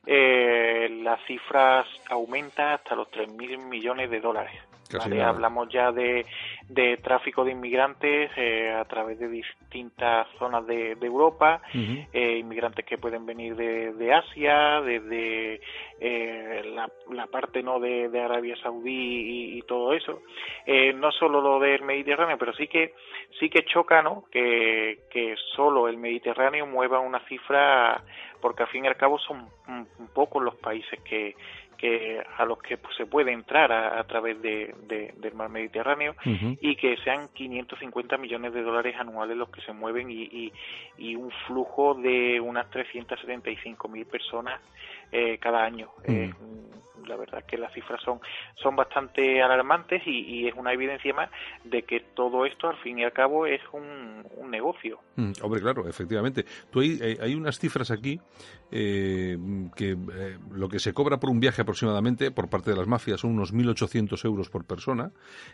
[0.05, 4.59] eh, las cifras aumentan hasta los 3.000 millones de dólares.
[4.99, 6.25] Hablamos ya de,
[6.69, 12.97] de tráfico de inmigrantes eh, a través de distintas zonas de, Europa, eh, inmigrantes que
[12.97, 15.61] pueden venir de, Asia, desde
[15.99, 16.73] eh,
[17.11, 20.21] la, parte no de, Arabia Saudí y, todo eso.
[20.95, 22.93] no solo lo del Mediterráneo, pero sí que
[23.39, 24.25] sí que choca, ¿no?
[24.31, 28.03] Que, que solo el Mediterráneo mueva una cifra,
[28.41, 29.47] porque al fin y al cabo son
[30.13, 31.35] pocos los países que
[32.37, 34.73] a los que pues, se puede entrar a, través de,
[35.17, 40.09] del mar Mediterráneo y que sean 550 millones de dólares anuales los que se mueven
[40.09, 40.51] y,
[40.97, 44.61] y, un flujo de unas 375 mil personas
[45.11, 45.89] eh, cada año.
[47.07, 48.19] La verdad que las cifras son,
[48.55, 51.29] son bastante alarmantes y, es una evidencia más
[51.63, 54.99] de que todo esto al fin y al cabo es un, un negocio.
[55.41, 56.45] hombre, claro, efectivamente.
[56.69, 58.19] Tú hay, hay unas cifras aquí
[58.71, 59.37] eh,
[59.75, 63.21] que eh, lo que se cobra por un viaje aproximadamente por parte de las mafias
[63.21, 65.11] son unos 1.800 euros por persona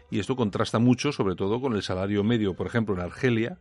[0.10, 3.58] y esto contrasta mucho sobre todo con el salario medio, por ejemplo, en Argelia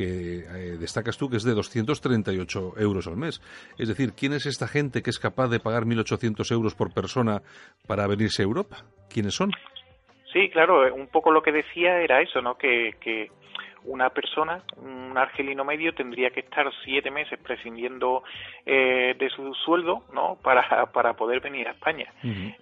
[0.00, 3.42] que eh, destacas tú que es de 238 euros al mes.
[3.78, 7.42] Es decir, ¿quién es esta gente que es capaz de pagar 1.800 euros por persona
[7.86, 8.78] para venirse a Europa?
[9.12, 9.50] ¿Quiénes son?
[10.32, 12.56] Sí, claro, un poco lo que decía era eso, ¿no?
[12.56, 12.92] Que
[13.84, 18.22] una persona, un argelino medio, tendría que estar siete meses prescindiendo
[18.66, 20.36] eh, de su sueldo, ¿no?
[20.42, 22.12] Para, para poder venir a España.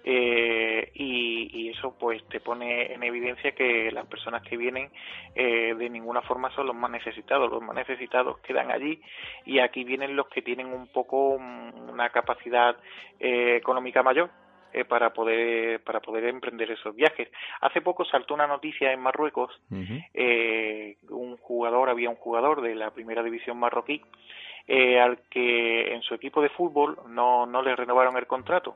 [0.03, 4.89] eh, y, y, eso, pues, te pone en evidencia que las personas que vienen
[5.35, 7.51] eh, de ninguna forma son los más necesitados.
[7.51, 9.01] Los más necesitados quedan allí
[9.45, 12.75] y aquí vienen los que tienen un poco una capacidad
[13.19, 14.29] eh, económica mayor
[14.73, 17.29] eh, para poder para poder emprender esos viajes.
[17.61, 19.51] Hace poco saltó una noticia en Marruecos,
[20.13, 24.01] eh, un jugador había un jugador de la primera división marroquí
[24.67, 28.75] eh, al que en su equipo de fútbol no no le renovaron el contrato.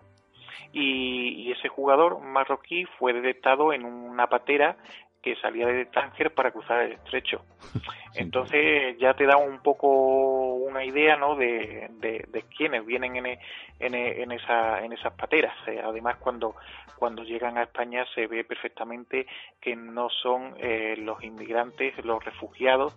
[0.72, 4.76] Y, y, ese jugador marroquí fue detectado en una patera
[5.24, 7.42] que salía de Tánger para cruzar el estrecho.
[8.16, 11.36] Entonces ya te da un poco una idea ¿no?
[11.36, 15.56] de, de, quiénes vienen en, en, en, esa, en esas pateras.
[15.68, 16.56] Eh, además, cuando,
[16.98, 19.26] cuando llegan a España se ve perfectamente
[19.60, 22.96] que no son eh, los inmigrantes, los refugiados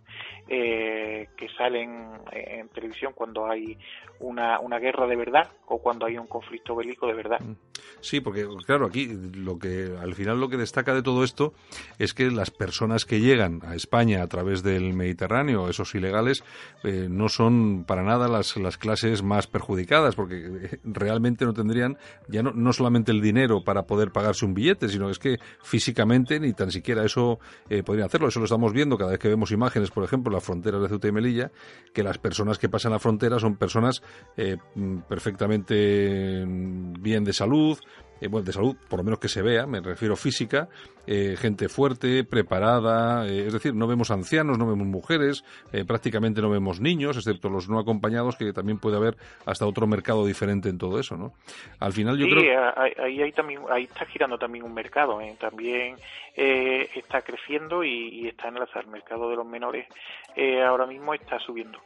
[0.49, 3.79] eh, que salen en televisión cuando hay
[4.21, 7.41] una, una guerra de verdad o cuando hay un conflicto bélico de verdad.
[8.01, 11.55] Sí, porque claro, aquí lo que al final lo que destaca de todo esto
[11.99, 16.43] es que las personas que llegan a España a través del Mediterráneo, esos ilegales,
[16.83, 21.97] eh, no son para nada las, las clases más perjudicadas, porque eh, realmente no tendrían
[22.29, 26.41] ya no, no solamente el dinero para poder pagarse un billete, sino es que físicamente
[26.41, 28.29] ni tan siquiera eso eh, podrían hacerlo.
[28.29, 31.09] Eso lo estamos viendo cada vez que vemos imágenes, por ejemplo, las fronteras de Ceuta
[31.09, 31.53] y Melilla,
[31.93, 34.03] que las personas que pasan la frontera son personas
[34.37, 34.57] eh,
[35.09, 37.79] perfectamente bien de salud,
[38.21, 40.69] eh, bueno, de salud, por lo menos que se vea, me refiero física,
[41.07, 45.45] eh, gente fuerte, preparada, es decir, no vemos ancianos, no vemos mujeres,
[45.87, 50.27] prácticamente no vemos niños, excepto los no acompañados, que también puede haber hasta otro mercado
[50.27, 51.33] diferente en todo eso, ¿no?
[51.79, 52.73] Al final yo creo...
[52.77, 55.97] ahí, hay también, ahí está girando también un mercado, también
[56.35, 59.87] está creciendo y, y, está en el El mercado de los menores
[60.65, 61.79] ahora mismo está subiendo.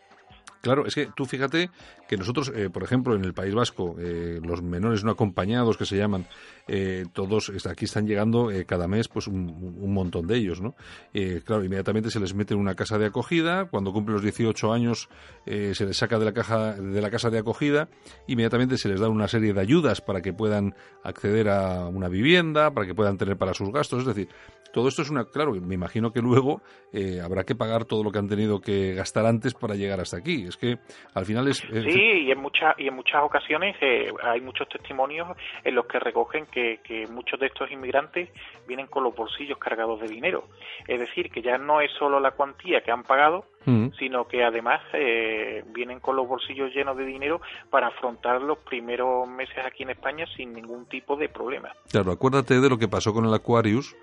[0.60, 1.70] Claro, es que tú fíjate
[2.06, 5.86] que nosotros, eh, por ejemplo, en el País Vasco, eh, los menores no acompañados que
[5.86, 6.26] se llaman,
[6.72, 10.74] eh, todos aquí están llegando cada mes pues un, montón de ellos, ¿no?
[11.44, 15.08] claro, inmediatamente se les mete en una casa de acogida, cuando cumplen los 18 años
[15.44, 17.88] se les saca de la, caja, de la casa de acogida,
[18.28, 22.70] inmediatamente se les da una serie de ayudas para que puedan acceder a una vivienda,
[22.70, 24.28] para que puedan tener para sus gastos, es decir,
[24.72, 26.62] todo esto es una, claro, me imagino que luego
[27.22, 30.44] habrá que pagar todo lo que han tenido que gastar antes para llegar hasta aquí.
[30.46, 30.78] Es que
[31.14, 31.58] al final es...
[31.58, 35.28] Sí, y en, muchas y en muchas ocasiones eh, hay muchos testimonios
[35.64, 38.28] en los que recogen que, que muchos de estos inmigrantes
[38.66, 40.44] vienen con los bolsillos cargados de dinero.
[40.86, 43.88] Es decir, que ya no es solo la cuantía que han pagado, mm.
[43.98, 49.28] sino que además eh, vienen con los bolsillos llenos de dinero para afrontar los primeros
[49.28, 51.70] meses aquí en España sin ningún tipo de problema.
[51.90, 53.96] Claro, acuérdate de lo que pasó con el Aquarius,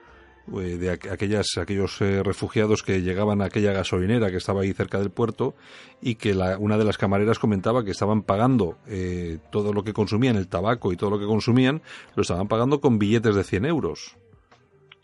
[0.55, 4.97] eh, de aquellas, aquellos eh, refugiados que llegaban a aquella gasolinera que estaba ahí cerca
[4.97, 5.55] del puerto
[6.01, 9.91] y que la, una de las camareras comentaba que estaban pagando eh, todo lo que
[9.91, 11.81] consumían, el tabaco y todo lo que consumían,
[12.15, 14.17] lo estaban pagando con billetes de 100 euros.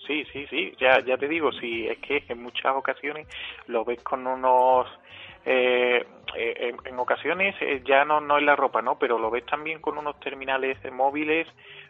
[0.08, 3.28] Sí, sí, sí, ya, ya te digo, sí, es que en muchas ocasiones
[3.68, 4.88] lo ves con unos...
[5.46, 8.98] en, ocasiones ya no, no es la ropa, ¿no?
[8.98, 11.48] Pero lo ves también con unos terminales móviles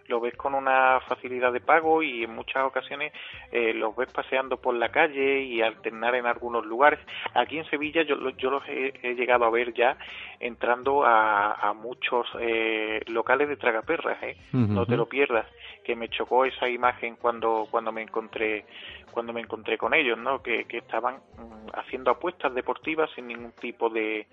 [0.08, 3.14] lo ves con una facilidad de pago y en muchas ocasiones
[3.52, 7.00] eh, los ves paseando por la calle y alternar en algunos lugares.
[7.34, 9.98] Aquí en Sevilla yo, yo los he, llegado a ver ya
[10.40, 14.38] entrando a, muchos eh, locales de tragaperras, ¿eh?
[14.52, 15.46] no te lo pierdas,
[15.84, 18.66] que me chocó esa imagen cuando, cuando me encontré
[19.12, 20.42] cuando me encontré con ellos, ¿no?
[20.42, 24.26] que, que estaban mm, haciendo apuestas deportivas sin ningún tipo de,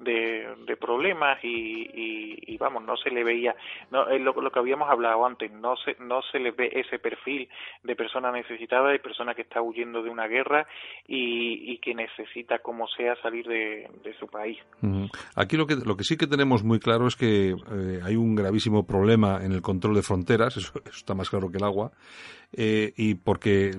[0.00, 3.54] de, problemas y, vamos no se le veía
[3.90, 7.48] no es lo, que habíamos hablado antes no se no se le ve ese perfil
[7.82, 10.66] de persona necesitada de persona que está huyendo de una guerra
[11.06, 14.58] y, que necesita como sea salir de, su país.
[15.34, 18.34] Aquí lo que lo que sí que tenemos muy claro es que eh, hay un
[18.34, 21.92] gravísimo problema en el control de fronteras eso, está más claro que el agua
[22.52, 23.70] eh, y porque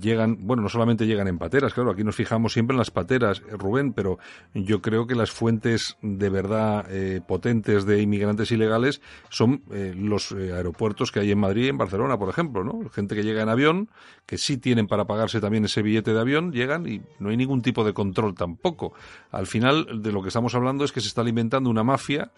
[0.00, 3.40] llegan, bueno, no solamente llegan en pateras, claro, aquí nos fijamos siempre en las pateras,
[3.40, 4.18] eh, Rubén, pero
[4.52, 5.67] yo creo que las fuentes
[6.02, 11.68] de verdad eh, potentes de inmigrantes ilegales son los aeropuertos que hay en Madrid y
[11.68, 12.88] en Barcelona, por ejemplo, ¿no?
[12.90, 13.88] Gente que llega en avión,
[14.26, 17.62] que sí tienen para pagarse también ese billete de avión, llegan y no hay ningún
[17.62, 18.92] tipo de control tampoco.
[19.30, 22.30] Al final, de lo que estamos hablando es que se está alimentando una mafia,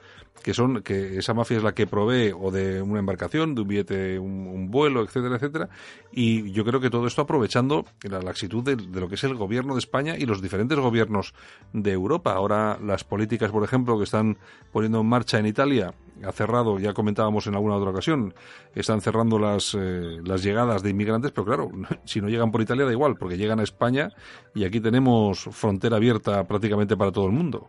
[0.43, 3.69] que son, que esa mafia es la que provee o de una embarcación, de un
[3.69, 5.69] billete, un vuelo, etcétera, etcétera,
[6.13, 9.75] y yo creo que todo esto aprovechando la laxitud de, lo que es el gobierno
[9.75, 11.35] de España y los diferentes gobiernos
[11.73, 12.33] de Europa.
[12.33, 14.37] Ahora las políticas, por ejemplo, que están
[14.73, 15.93] poniendo en marcha en Italia,
[16.25, 18.35] ha cerrado, ya comentábamos en alguna otra ocasión,
[18.75, 21.71] están cerrando las, eh, las llegadas de inmigrantes, pero claro,
[22.05, 24.11] si no llegan por Italia da igual, porque llegan a España
[24.55, 27.69] y aquí tenemos frontera abierta prácticamente para todo el mundo.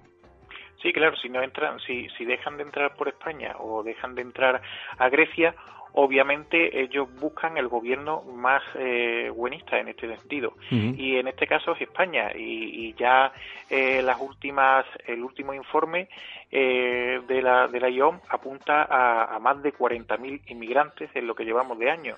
[0.81, 4.23] Sí, claro, si no entran, si, si dejan de entrar por España o dejan de
[4.23, 4.61] entrar
[4.97, 5.53] a Grecia,
[5.93, 10.53] obviamente ellos buscan el gobierno más eh, buenista en este sentido.
[10.69, 12.31] Y en este caso es España.
[12.35, 13.31] Y, ya
[13.69, 16.07] eh, las últimas el último informe
[16.51, 21.45] eh, de la de la IOM apunta a, más de 40.000 inmigrantes en lo que
[21.45, 22.15] llevamos de año.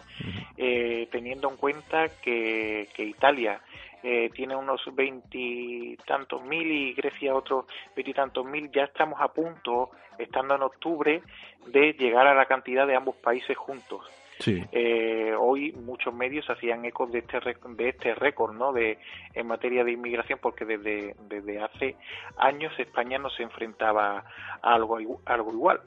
[0.56, 3.60] Teniendo en cuenta que, que Italia
[4.04, 10.56] eh, tiene unos veintitantos mil y Grecia otros veintitantos mil, ya estamos a punto, estando
[10.56, 11.22] en octubre,
[11.68, 14.06] de llegar a la cantidad de ambos países juntos.
[14.46, 18.74] Eh, hoy muchos medios hacían eco de este de este récord, ¿no?
[18.74, 18.98] De
[19.34, 21.96] en materia de inmigración, porque desde desde hace
[22.38, 24.26] años España no se enfrentaba
[24.62, 25.82] a algo algo igual.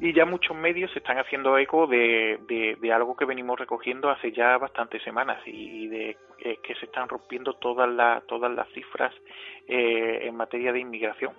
[0.00, 2.38] Y ya muchos medios se están haciendo eco de,
[2.80, 7.08] de, algo que venimos recogiendo hace ya bastantes semanas y, de eh, que se están
[7.08, 9.12] rompiendo todas las todas las cifras
[9.66, 11.32] eh, en materia de inmigración.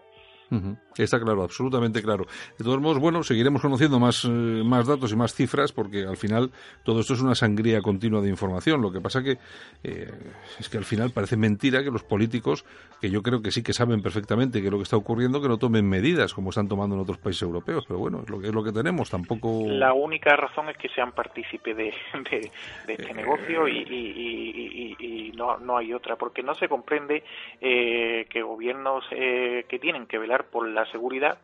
[0.98, 2.26] Está claro, absolutamente claro.
[2.58, 6.16] De todos modos, bueno, seguiremos conociendo más, eh, más datos y más cifras porque al
[6.16, 6.52] final
[6.84, 8.82] todo esto es una sangría continua de información.
[8.82, 9.38] Lo que pasa que
[9.84, 10.12] eh,
[10.58, 12.66] es que al final parece mentira que los políticos,
[13.02, 15.50] que yo creo que sí que saben perfectamente qué es lo que está ocurriendo, que
[15.50, 17.84] no tomen medidas como están tomando en otros países europeos.
[17.88, 19.10] Pero bueno, es lo que, es lo que tenemos.
[19.10, 19.66] Tampoco.
[19.68, 21.94] La única razón es que sean partícipe de,
[22.32, 22.52] de,
[22.88, 27.24] este eh, negocio y, y, no, no hay otra, porque no se comprende
[27.60, 31.40] que gobiernos que tienen que velar por la seguridad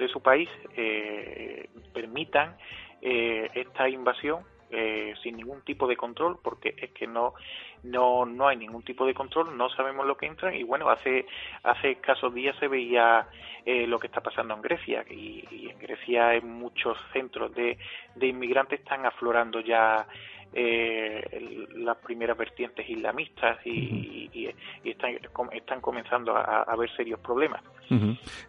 [0.00, 2.56] de su país eh, permitan
[3.02, 7.34] eh, esta invasión eh, sin ningún tipo de control porque es que no
[7.82, 11.26] no no hay ningún tipo de control no sabemos lo que entran y bueno hace
[11.64, 13.26] hace escasos días se veía
[13.66, 17.78] lo que está pasando en Grecia y, en Grecia en muchos centros de,
[18.14, 20.06] de inmigrantes están aflorando ya
[20.52, 24.48] eh, las primeras vertientes islamistas y,
[24.84, 25.12] están,
[25.52, 27.62] están, comenzando a, a, haber serios problemas.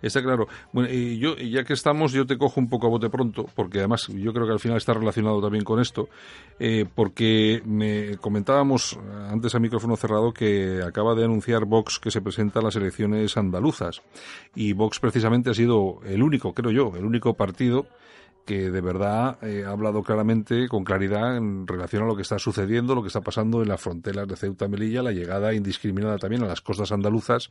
[0.02, 0.48] Está claro.
[0.72, 3.80] Bueno, y yo, ya que estamos, yo te cojo un poco a bote pronto, porque
[3.80, 6.10] además yo creo que al final está relacionado también con esto,
[6.60, 12.22] eh, porque me comentábamos antes a micrófono cerrado que acaba de anunciar Vox que se
[12.22, 14.02] presenta a las elecciones andaluzas.
[14.56, 17.88] Y Vox precisamente ha sido el único, creo yo, el único partido
[18.46, 22.40] que de verdad eh, ha hablado claramente, con claridad, en relación a lo que está
[22.40, 26.44] sucediendo, lo que está pasando en las fronteras de Ceuta Melilla, la llegada indiscriminada también
[26.44, 27.50] a las costas andaluzas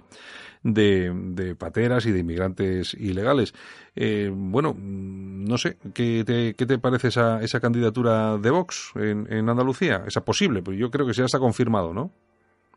[0.63, 3.55] de, de pateras y de inmigrantes ilegales.
[3.95, 9.33] Eh, bueno, no sé, ¿qué te, qué te parece esa, esa candidatura de Vox en,
[9.33, 10.05] en Andalucía?
[10.07, 12.13] Esa posible, pues yo creo que ya está confirmado, ¿no?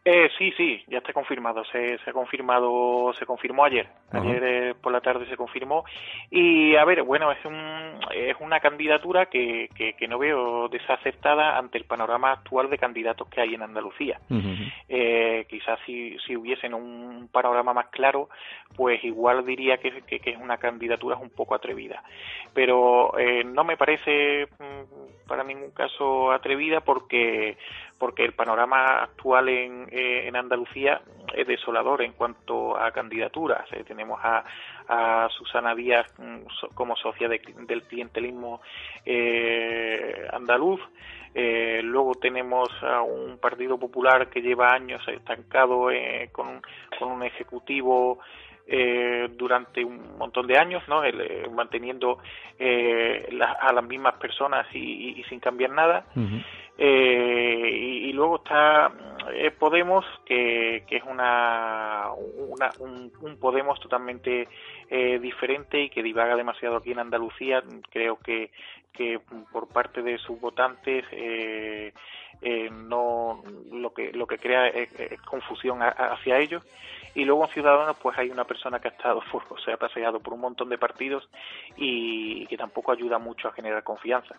[0.05, 1.63] Eh, sí, sí, ya está confirmado.
[1.65, 3.87] Se, se ha confirmado, se confirmó ayer.
[4.11, 5.85] Ayer eh, por la tarde se confirmó.
[6.29, 11.77] Y a ver, bueno, es, un, es una candidatura que, que, no veo desacertada ante
[11.77, 14.19] el panorama actual de candidatos que hay en Andalucía.
[14.89, 18.27] eh, quizás si, si hubiesen un panorama más claro,
[18.75, 22.03] pues igual diría que, que, es una candidatura un poco atrevida.
[22.53, 27.57] Pero eh, no me parece mm, para ningún caso atrevida porque
[28.03, 30.99] porque el panorama actual en, eh, en Andalucía
[31.33, 33.65] es desolador en cuanto a candidaturas.
[33.87, 34.43] tenemos a,
[34.89, 38.59] a Susana Díaz mm, como socia del clientelismo
[40.33, 40.81] andaluz.
[41.33, 45.87] luego tenemos a un Partido Popular que lleva años estancado
[46.33, 46.61] con,
[46.99, 48.19] con, un ejecutivo
[48.65, 51.03] eh, durante un montón de años, ¿no?
[51.03, 52.19] Eh, manteniendo
[52.57, 53.27] eh,
[53.59, 56.05] a las mismas personas y, sin cambiar nada.
[56.77, 58.91] Y, luego está
[59.59, 62.09] Podemos, que, que, es una,
[62.79, 64.47] un, Podemos totalmente
[64.89, 67.63] diferente y que divaga demasiado aquí en Andalucía.
[67.89, 68.51] Creo que,
[68.91, 69.19] que
[69.51, 71.05] por parte de sus votantes
[72.71, 74.89] no lo que lo que crea es,
[75.21, 76.63] confusión hacia ellos
[77.15, 80.19] y luego en Ciudadanos pues hay una persona que ha estado, o sea, ha paseado
[80.19, 81.27] por un montón de partidos
[81.77, 84.35] y que tampoco ayuda mucho a generar confianza.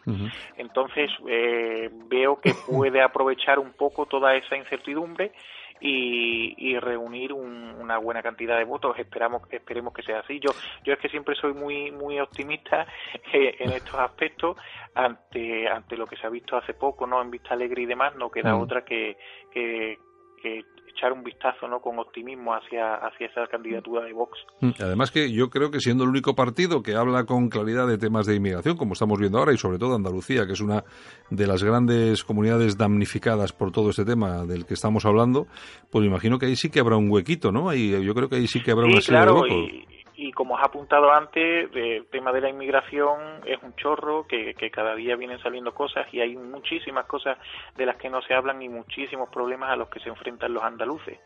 [0.56, 5.32] Entonces eh, veo que puede aprovechar un poco toda esa incertidumbre
[5.80, 8.98] y, reunir una buena cantidad de votos.
[8.98, 10.40] Esperamos, esperemos que sea así.
[10.40, 10.50] Yo,
[10.82, 12.86] yo es que siempre soy muy, muy optimista
[13.32, 14.56] eh, en estos aspectos
[14.94, 18.14] ante, ante lo que se ha visto hace poco, no en Vista Alegre y demás.
[18.16, 19.16] No queda otra que,
[19.52, 19.98] que,
[20.40, 24.38] que echar un vistazo no con optimismo hacia, hacia esa candidatura de Vox.
[24.60, 27.98] Mm, además que yo creo que siendo el único partido que habla con claridad de
[27.98, 30.84] temas de inmigración, como estamos viendo ahora, y sobre todo Andalucía, que es una
[31.30, 35.46] de las grandes comunidades damnificadas por todo este tema del que estamos hablando,
[35.90, 37.68] pues imagino que ahí sí que habrá un huequito, ¿no?
[37.68, 40.60] Ahí, yo creo que ahí sí que habrá una serie de huecos y como os
[40.60, 45.38] ha apuntado antes, el tema de la inmigración es un chorro, que, cada día vienen
[45.40, 47.38] saliendo cosas y hay muchísimas cosas
[47.76, 50.62] de las que no se hablan y muchísimos problemas a los que se enfrentan los
[50.62, 51.18] andaluces,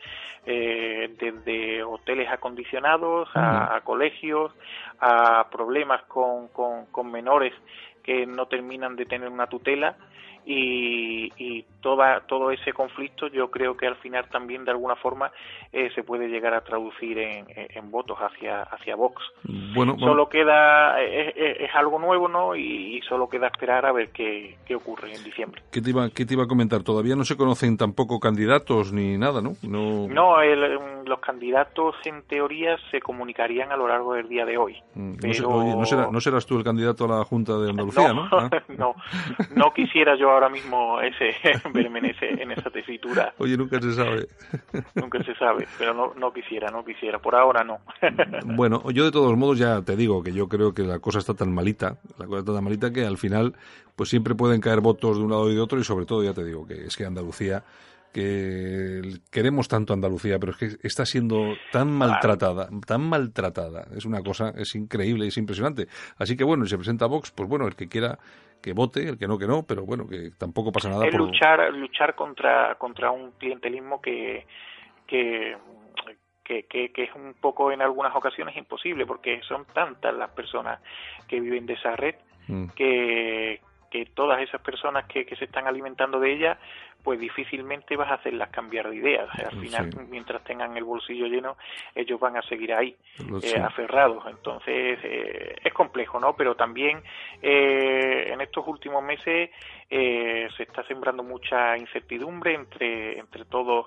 [0.47, 4.53] eh, desde hoteles acondicionados a, colegios,
[5.01, 7.55] a problemas con, con menores
[8.03, 9.97] que no terminan de tener una tutela
[10.51, 15.31] y, y toda, todo ese conflicto yo creo que al final también de alguna forma
[15.73, 19.23] eh, se puede llegar a traducir en, en, votos hacia hacia Vox.
[19.75, 22.57] Bueno, solo queda es, es, algo nuevo, ¿no?
[22.57, 25.63] Y, solo queda esperar a ver qué, qué ocurre en diciembre.
[25.71, 26.83] ¿Qué te, iba, ¿Qué te iba a comentar?
[26.83, 29.53] Todavía no se conocen tampoco candidatos ni nada, ¿no?
[29.63, 30.37] No, no
[31.09, 34.77] los candidatos en teoría se comunicarían a lo largo del día de hoy.
[34.95, 38.29] Mm, no, no, serás tú el candidato a la Junta de Andalucía, ¿no?
[38.29, 38.39] ¿no?
[38.39, 38.51] Ah.
[38.69, 38.95] no,
[39.55, 41.35] no quisiera yo ahora mismo ese
[41.73, 43.35] verme en, ese, en esa tesitura.
[43.39, 44.29] Oye, nunca se sabe.
[44.95, 47.19] nunca se sabe, pero no, no quisiera, no quisiera.
[47.19, 47.79] Por ahora no.
[48.57, 51.35] bueno, yo de todos modos ya te digo que yo creo que la cosa está
[51.35, 53.55] tan malita, la cosa está tan malita que al final
[53.97, 56.33] pues siempre pueden caer votos de un lado y de otro y sobre todo ya
[56.33, 57.65] te digo que es que Andalucía
[58.13, 63.87] que queremos tanto Andalucía, pero es que está siendo tan maltratada, tan maltratada.
[63.95, 65.89] Es una cosa, es increíble, es impresionante.
[66.17, 68.19] Así que bueno, si se presenta Vox, pues bueno, el que quiera
[68.63, 71.07] que vote, el que no, que no, pero bueno, que tampoco pasa nada.
[71.07, 74.47] Es luchar, luchar contra, contra un clientelismo que,
[75.07, 75.57] que
[76.45, 80.81] que, que, es un poco en algunas ocasiones imposible porque son tantas las personas
[81.29, 82.15] que viven de esa red
[82.47, 82.69] mm.
[82.69, 86.59] que, que todas esas personas que, que se están alimentando de ella
[87.09, 89.31] pues difícilmente vas a hacerlas cambiar de ideas.
[89.39, 91.57] al final, mientras tengan el bolsillo lleno,
[91.95, 92.95] ellos van a seguir ahí,
[93.43, 94.27] eh, aferrados.
[94.29, 96.37] Entonces, eh, es complejo, ¿no?
[96.37, 97.03] Pero también
[97.41, 99.49] eh, en estos últimos meses
[99.89, 103.87] se está sembrando mucha incertidumbre entre, entre todos,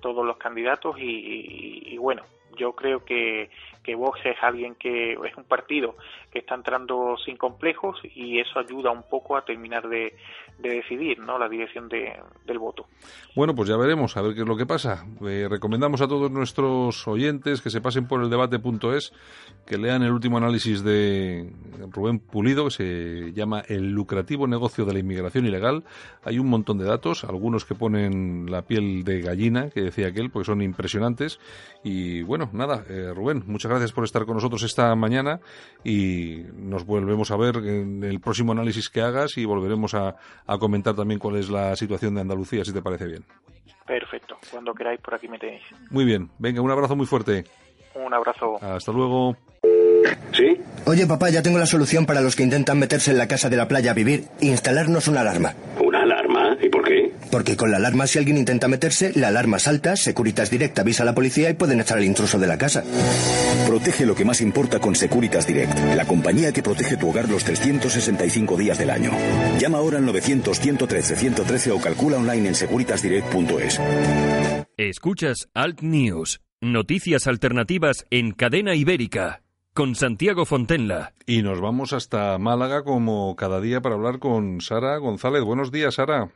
[0.00, 2.22] todos los candidatos y bueno,
[2.56, 3.50] yo creo que,
[3.82, 5.96] que Vox es alguien que es un partido
[6.32, 10.14] que está entrando sin complejos y eso ayuda un poco a terminar de,
[10.58, 11.38] decidir ¿no?
[11.38, 12.86] la dirección del voto.
[13.34, 15.04] Bueno, pues ya veremos, a ver qué es lo que pasa.
[15.26, 19.12] Eh, recomendamos a todos nuestros oyentes que se pasen por el debate.es,
[19.66, 21.50] que lean el último análisis de
[21.90, 25.84] Rubén Pulido, que se llama El lucrativo negocio de la inmigración ilegal.
[26.24, 30.30] Hay un montón de datos, algunos que ponen la piel de gallina, que decía aquel,
[30.30, 31.40] porque son impresionantes.
[31.84, 35.40] Y bueno, nada, eh, Rubén, muchas gracias por estar con nosotros esta mañana
[35.84, 40.16] y nos volvemos a ver en el próximo análisis que hagas y volveremos a,
[40.58, 43.24] comentar también cuál es la situación de Andalucía, si te parece bien.
[43.86, 45.62] Perfecto, cuando queráis por aquí me tenéis.
[45.90, 47.44] Muy bien, venga, un abrazo muy fuerte.
[47.94, 48.56] Un abrazo.
[48.62, 49.36] Hasta luego.
[50.32, 50.58] ¿Sí?
[50.86, 53.56] Oye, papá, ya tengo la solución para los que intentan meterse en la casa de
[53.56, 54.24] la playa a vivir.
[54.40, 55.50] Instalarnos una alarma.
[55.50, 55.81] ¿Una alarma?
[57.32, 61.06] Porque con la alarma, si alguien intenta meterse, la alarma salta, Securitas Direct avisa a
[61.06, 62.84] la policía y pueden echar al intruso de la casa.
[63.66, 67.42] Protege lo que más importa con Securitas Direct, la compañía que protege tu hogar los
[67.42, 69.12] 365 días del año.
[69.58, 73.80] Llama ahora al 900-113-113 o calcula online en securitasdirect.es.
[74.76, 79.40] Escuchas Alt News, noticias alternativas en cadena ibérica
[79.72, 81.14] con Santiago Fontenla.
[81.24, 85.42] Y nos vamos hasta Málaga como cada día para hablar con Sara González.
[85.44, 86.30] Buenos días, Sara.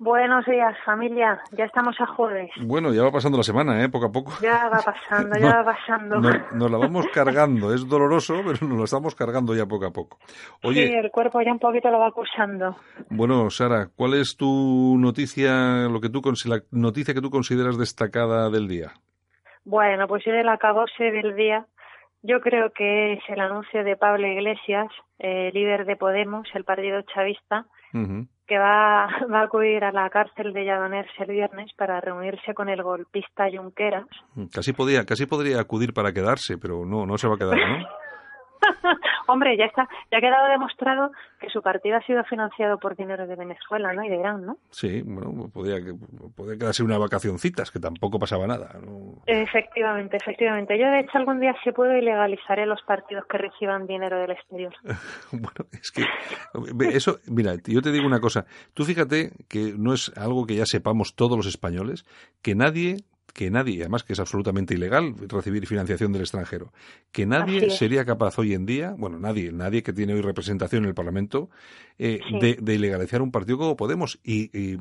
[0.00, 1.40] Buenos días, familia.
[1.50, 2.50] Ya estamos a jueves.
[2.64, 3.88] Bueno, ya va pasando la semana, ¿eh?
[3.88, 4.32] Poco a poco.
[4.40, 6.20] Ya va pasando, ya va pasando.
[6.20, 7.74] Nos, la vamos cargando.
[7.74, 10.18] Es doloroso, pero nos lo estamos cargando ya poco a poco.
[10.62, 12.76] Oye, sí, el cuerpo ya un poquito lo va acusando.
[13.10, 18.50] Bueno, Sara, ¿cuál es tu noticia, lo que tú la noticia que tú consideras destacada
[18.50, 18.92] del día?
[19.64, 21.66] Bueno, pues yo del acabose del día,
[22.22, 24.86] yo creo que es el anuncio de Pablo Iglesias,
[25.18, 27.66] eh, líder de Podemos, el partido chavista,
[28.48, 32.68] que va, va a acudir a la cárcel de Lladoners el viernes para reunirse con
[32.68, 34.06] el golpista Junqueras.
[34.52, 37.86] Casi podía, casi podría acudir para quedarse, pero no, no se va a quedar, ¿no?
[39.26, 43.26] Hombre, ya está, ya ha quedado demostrado que su partido ha sido financiado por dinero
[43.26, 44.04] de Venezuela, ¿no?
[44.04, 44.56] Y de Irán, ¿no?
[44.70, 45.76] Sí, bueno, podría,
[46.36, 48.70] podría quedarse una vacacioncitas, que tampoco pasaba nada.
[49.26, 50.78] Efectivamente, efectivamente.
[50.78, 54.74] Yo, de hecho, algún día sí puedo ilegalizaré los partidos que reciban dinero del exterior.
[55.32, 56.04] bueno, es que
[56.94, 58.46] eso, mira, yo te digo una cosa.
[58.74, 62.04] Tú fíjate que no es algo que ya sepamos todos los españoles,
[62.42, 62.96] que nadie
[63.38, 66.72] que nadie, además que es absolutamente ilegal recibir financiación del extranjero,
[67.12, 70.88] que nadie sería capaz hoy en día, bueno, nadie, nadie que tiene hoy representación en
[70.88, 71.48] el Parlamento,
[72.00, 74.76] eh, de, ilegalizar un partido como Podemos y, y,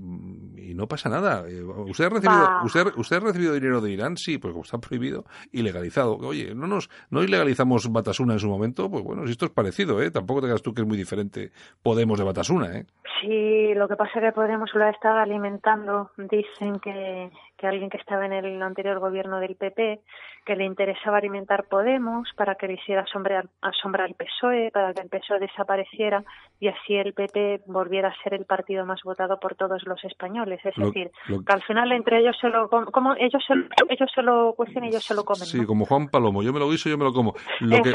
[0.74, 1.47] no pasa nada.
[1.47, 4.18] Eh, ¿Usted ha, recibido, usted, ¿Usted ha recibido dinero de Irán?
[4.18, 6.18] Sí, pues como está prohibido, ilegalizado.
[6.18, 10.01] Oye, no nos no ilegalizamos Batasuna en su momento, pues bueno, si esto es parecido,
[10.01, 10.10] ¿eh?
[10.10, 11.51] Tampoco te digas tú que es muy diferente
[11.84, 12.86] Podemos de Batasuna, ¿eh?
[13.22, 16.12] Sí, lo que pasa es que Podemos lo ha estado alimentando.
[16.18, 20.01] Dicen que, que alguien que estaba en el anterior gobierno del PP,
[20.45, 25.10] que le interesaba alimentar Podemos para que le hiciera sombra, al PSOE, para que el
[25.10, 26.24] PSOE desapareciera
[26.60, 30.60] y así el PP volviera a ser el partido más votado por todos los españoles.
[30.64, 33.53] Es decir, que al final entre ellos se lo, como ellos se,
[33.89, 35.45] ellos se lo cuecen y ellos se lo comen.
[35.45, 37.34] Sí, como Juan Palomo, yo me lo guiso, yo me lo como.
[37.60, 37.91] Lo que,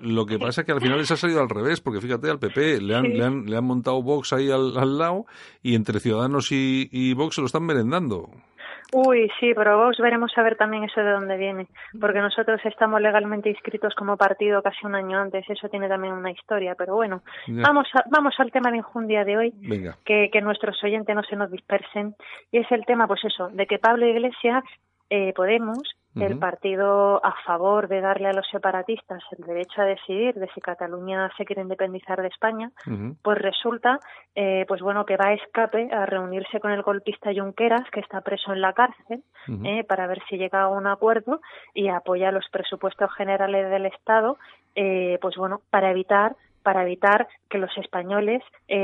[0.00, 2.38] lo que pasa es que al final les ha salido al revés, porque fíjate, al
[2.38, 5.26] PP le han, le han, le han montado Vox ahí al, al lado
[5.62, 8.30] y entre Ciudadanos y, y Vox se lo están merendando.
[8.94, 11.66] Uy, sí, pero vos veremos a ver también eso de dónde viene,
[11.98, 16.30] porque nosotros estamos legalmente inscritos como partido casi un año antes, eso tiene también una
[16.30, 19.54] historia, pero bueno, vamos vamos al tema de injundia de hoy,
[20.04, 22.14] Que, que nuestros oyentes no se nos dispersen,
[22.50, 24.62] y es el tema, pues eso, de que Pablo Iglesias
[25.08, 25.78] eh, Podemos,
[26.20, 30.60] el partido a favor de darle a los separatistas el derecho a decidir de si
[30.60, 32.70] Cataluña se quiere independizar de España,
[33.22, 33.98] pues resulta,
[34.34, 38.20] eh, pues bueno, que va a escape a reunirse con el golpista Junqueras, que está
[38.20, 39.22] preso en la cárcel,
[39.64, 41.40] eh, para ver si llega a un acuerdo
[41.74, 44.36] y apoya los presupuestos generales del Estado,
[44.74, 48.40] eh, pues bueno, para evitar para evitar que los españoles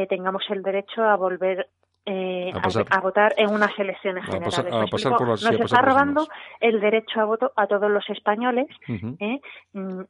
[0.08, 1.68] tengamos el derecho a volver
[2.10, 2.50] eh,
[2.90, 4.64] a, votar en unas elecciones generales.
[4.64, 6.26] Nos está robando
[6.58, 9.40] el derecho a voto a todos los españoles, ¿eh?
[9.74, 10.00] mm,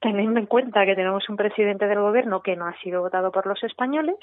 [0.00, 3.46] teniendo en cuenta que tenemos un presidente del gobierno que no ha sido votado por
[3.46, 4.16] los españoles.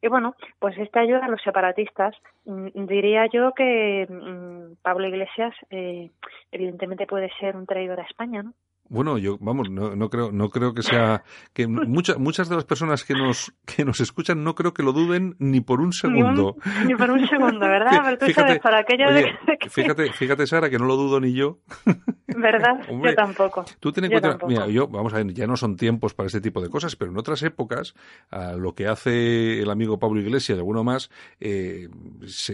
[0.00, 2.14] Y bueno, pues esta ayuda a los separatistas.
[2.44, 6.10] Mm, diría yo que mm, Pablo Iglesias, eh,
[6.52, 8.52] evidentemente, puede ser un traidor a España, ¿no?
[8.90, 11.22] Bueno, yo vamos, no, no creo, no creo que sea
[11.52, 14.92] que muchas muchas de las personas que nos que nos escuchan no creo que lo
[14.92, 16.56] duden ni por un segundo.
[16.84, 18.18] Ni, por un segundo, ¿verdad?
[18.20, 19.04] fíjate, para aquello
[19.70, 21.60] fíjate, fíjate Sara que no lo dudo ni yo.
[22.26, 22.80] ¿Verdad?
[22.88, 23.64] yo tampoco.
[23.80, 26.40] Tú ten en cuenta, mira, yo vamos a ver, ya no son tiempos para este
[26.40, 27.94] tipo de cosas, pero en otras épocas
[28.30, 31.10] a lo que hace el amigo Pablo Iglesias y alguno más,
[31.40, 31.88] eh,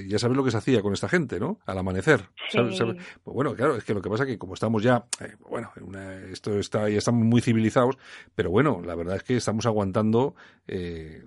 [0.07, 1.61] ya sabes lo que se hacía con esta gente, ¿no?
[1.67, 2.29] Al amanecer.
[2.53, 5.71] Pues bueno, claro, es que lo que pasa es que como estamos ya, eh, bueno,
[5.77, 7.97] en una esto está, ya estamos muy civilizados,
[8.35, 10.35] pero bueno, la verdad es que estamos aguantando
[10.67, 11.23] eh,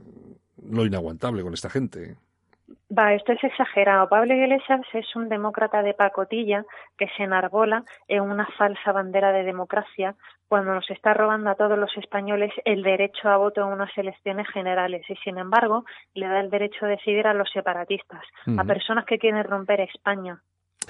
[0.70, 2.18] lo inaguantable con esta gente.
[2.92, 4.10] Va, esto es exagerado.
[4.10, 6.66] Pablo Iglesias es un demócrata de pacotilla
[6.98, 10.16] que se enarbola en una falsa bandera de democracia
[10.48, 14.48] cuando nos está robando a todos los españoles el derecho a voto en unas elecciones
[14.50, 15.86] generales y, sin embargo,
[16.16, 18.24] le da el derecho a decidir a los separatistas,
[18.58, 20.42] a personas que quieren romper España.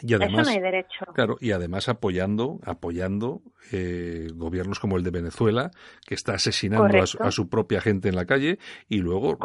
[0.02, 1.06] Y además, Eso no hay derecho.
[1.14, 3.42] Claro, y además apoyando, apoyando
[3.72, 5.72] eh, gobiernos como el de Venezuela,
[6.06, 9.38] que está asesinando a su, propia gente en la calle, y luego,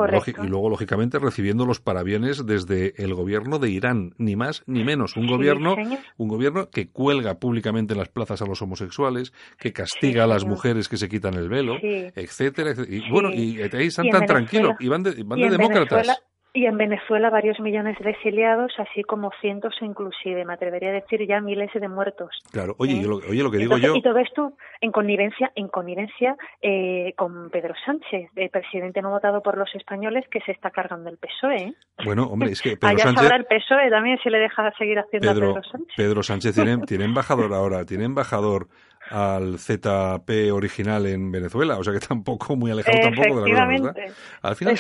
[0.42, 5.16] y luego, lógicamente, recibiendo los parabienes desde el gobierno de Irán, ni más ni menos.
[5.16, 5.76] Un gobierno,
[6.16, 10.44] un gobierno que cuelga públicamente en las plazas a los homosexuales, que castiga a las
[10.44, 14.88] mujeres que se quitan el velo, etcétera, Y bueno, y ahí están tan tranquilos, y
[14.88, 16.22] van de, van de demócratas.
[16.57, 21.26] Y en Venezuela varios millones de exiliados, así como cientos inclusive, me atrevería a decir
[21.26, 22.30] ya miles de muertos.
[22.52, 23.02] Claro, oye, ¿Eh?
[23.02, 23.96] yo lo, oye lo que digo yo...
[23.96, 29.42] Y todo esto en connivencia, en connivencia eh, con Pedro Sánchez, el presidente no votado
[29.42, 31.57] por los españoles que se está cargando el PSOE.
[31.57, 31.74] ¿eh?
[32.05, 33.22] Bueno, hombre, es que Pedro Allá Sánchez...
[33.22, 35.96] sabrá el PSOE también si le deja seguir haciendo Pedro, a Pedro Sánchez.
[35.96, 38.68] Pedro Sánchez tiene, tiene embajador ahora, tiene embajador
[39.11, 43.94] al ZP original en Venezuela, o sea que tampoco muy alejado tampoco de la verdad.
[44.42, 44.78] Al final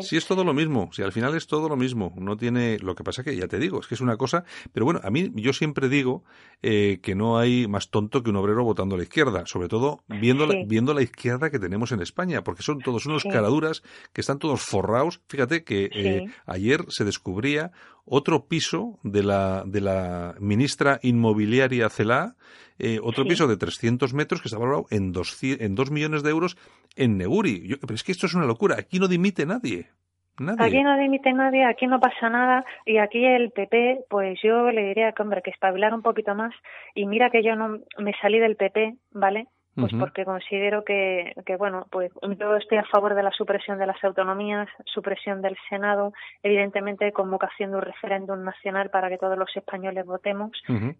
[0.00, 2.94] sí es, todo lo mismo, si al final es todo lo mismo, no tiene, lo
[2.94, 5.30] que pasa que ya te digo, es que es una cosa, pero bueno, a mí
[5.34, 6.24] yo siempre digo
[6.62, 10.00] eh, que no hay más tonto que un obrero votando a la izquierda, sobre todo
[10.08, 13.82] viendo, la, viendo la izquierda que tenemos en España, porque son todos unos caraduras
[14.12, 15.20] que están todos forrados.
[15.28, 17.72] Fíjate que eh, ayer se descubría
[18.04, 22.34] otro piso de la, de la ministra inmobiliaria Celá,
[22.78, 26.30] eh, otro piso de 300 metros que está valorado en 2 en dos millones de
[26.30, 26.56] euros
[26.96, 27.76] en Neguri.
[27.80, 28.76] pero es que esto es una locura.
[28.78, 29.90] Aquí no dimite nadie.
[30.38, 30.66] Nadie.
[30.66, 34.82] Aquí no dimite nadie, aquí no pasa nada y aquí el PP, pues yo le
[34.82, 36.54] diría que hombre, que espabilar un poquito más
[36.94, 39.48] y mira que yo no me salí del PP, ¿vale?
[39.74, 43.86] Pues porque considero que, que, bueno, pues yo estoy a favor de la supresión de
[43.86, 46.12] las autonomías, supresión del Senado,
[46.42, 50.50] evidentemente convocación de un referéndum nacional para que todos los españoles votemos,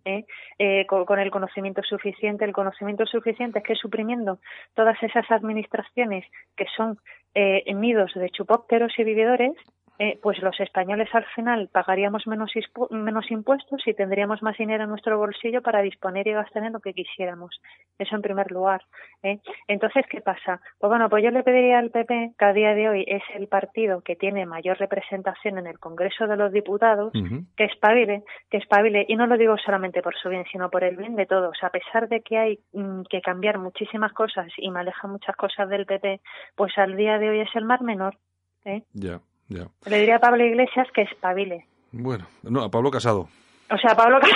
[0.06, 0.24] ¿eh?
[0.58, 2.46] Eh, con, el conocimiento suficiente.
[2.46, 4.38] El conocimiento suficiente es que suprimiendo
[4.74, 6.24] todas esas administraciones
[6.56, 6.98] que son
[7.34, 9.52] eh, nidos de chupópteros y vividores,
[9.98, 12.52] eh, pues los españoles al final pagaríamos menos,
[12.90, 16.80] menos impuestos y tendríamos más dinero en nuestro bolsillo para disponer y gastar en lo
[16.80, 17.60] que quisiéramos.
[17.98, 18.82] Eso en primer lugar.
[19.22, 19.38] ¿eh?
[19.68, 20.60] Entonces, ¿qué pasa?
[20.78, 23.48] Pues bueno, pues yo le pediría al PP, que a día de hoy es el
[23.48, 27.12] partido que tiene mayor representación en el Congreso de los Diputados,
[27.56, 30.96] que espabile, que espabile, y no lo digo solamente por su bien, sino por el
[30.96, 31.56] bien de todos.
[31.62, 35.68] A pesar de que hay mm, que cambiar muchísimas cosas y me aleja muchas cosas
[35.68, 36.20] del PP,
[36.56, 38.16] pues al día de hoy es el mar menor.
[38.64, 38.82] ¿eh?
[38.92, 39.20] Ya.
[39.48, 41.66] Le diría a Pablo Iglesias que espabile.
[41.92, 43.28] Bueno, no, a Pablo Casado.
[43.72, 44.18] O sea, Pablo.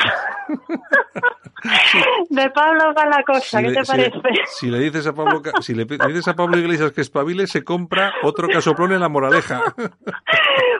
[2.30, 4.12] De Pablo va la cosa, ¿qué te parece?
[4.46, 8.12] Si le, dices a Pablo, si le, dices a Pablo Iglesias que espabile, se compra
[8.22, 9.62] otro casoplón en la moraleja.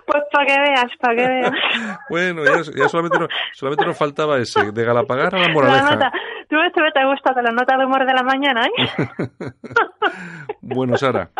[0.06, 1.50] Pues para que veas, para que veas.
[2.08, 5.96] Bueno, ya, solamente, nos, solamente nos faltaba ese, de Galapagar a la moraleja.
[5.96, 6.12] La
[6.48, 8.86] Tú ves, te gusta de la nota de humor de la mañana, ¿eh?
[10.60, 11.30] bueno, Sara.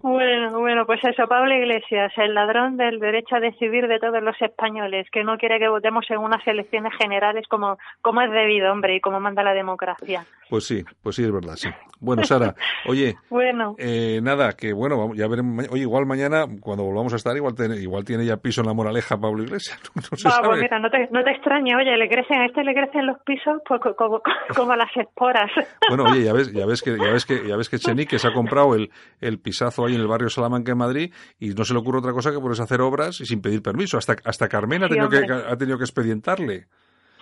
[0.00, 4.34] Bueno, bueno, pues eso, Pablo Iglesias, el ladrón del derecho a decidir de todos los
[4.42, 8.96] españoles, que no quiere que votemos en unas elecciones generales como, como es debido, hombre,
[8.96, 10.24] y como manda la democracia.
[10.48, 11.68] Pues sí, pues sí, es verdad, sí.
[11.98, 12.54] Bueno, Sara,
[12.86, 13.74] oye, bueno.
[13.78, 18.04] Eh, nada, que bueno, ya veremos, oye, igual mañana, cuando volvamos a estar, igual igual
[18.04, 19.78] tiene ya piso en la moraleja Pablo Iglesias.
[19.94, 22.74] No, se pues mira, no te, no te extrañe, oye, le crecen, a este le
[22.74, 24.20] crecen los pisos pues, como,
[24.54, 25.50] como, las esporas.
[25.88, 28.28] Bueno, oye, ya ves, ya ves que, ya ves que, ya ves que Chenique se
[28.28, 28.90] ha comprado el,
[29.20, 32.12] el pisazo ahí en el barrio Salamanca en Madrid y no se le ocurre otra
[32.12, 33.96] cosa que ponerse a hacer obras y sin pedir permiso.
[33.96, 35.84] Hasta, hasta Carmen ha, tenido que, ha tenido que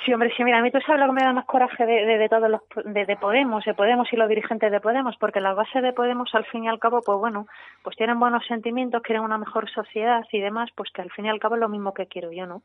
[0.04, 2.06] Sí, hombre, sí, mira, a mí tú sabes lo que me da más coraje de,
[2.16, 5.52] de, todos los, de, de, Podemos, de Podemos y los dirigentes de Podemos, porque la
[5.52, 7.46] base de Podemos, al fin y al cabo, pues bueno,
[7.82, 11.28] pues tienen buenos sentimientos, quieren una mejor sociedad y demás, pues que al fin y
[11.28, 12.62] al cabo es lo mismo que quiero yo, ¿no?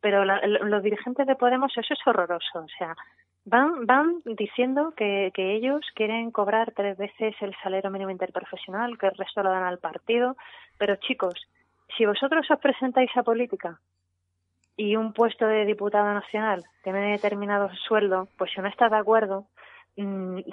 [0.00, 2.96] Pero los dirigentes de Podemos, eso es horroroso, o sea,
[3.44, 9.08] van, van diciendo que, que ellos quieren cobrar tres veces el salario mínimo interprofesional, que
[9.08, 10.36] el resto lo dan al partido,
[10.78, 11.34] pero chicos,
[11.98, 13.78] si vosotros os presentáis a política
[14.78, 19.44] y un puesto de diputado nacional tiene determinado sueldo, pues si no está de acuerdo,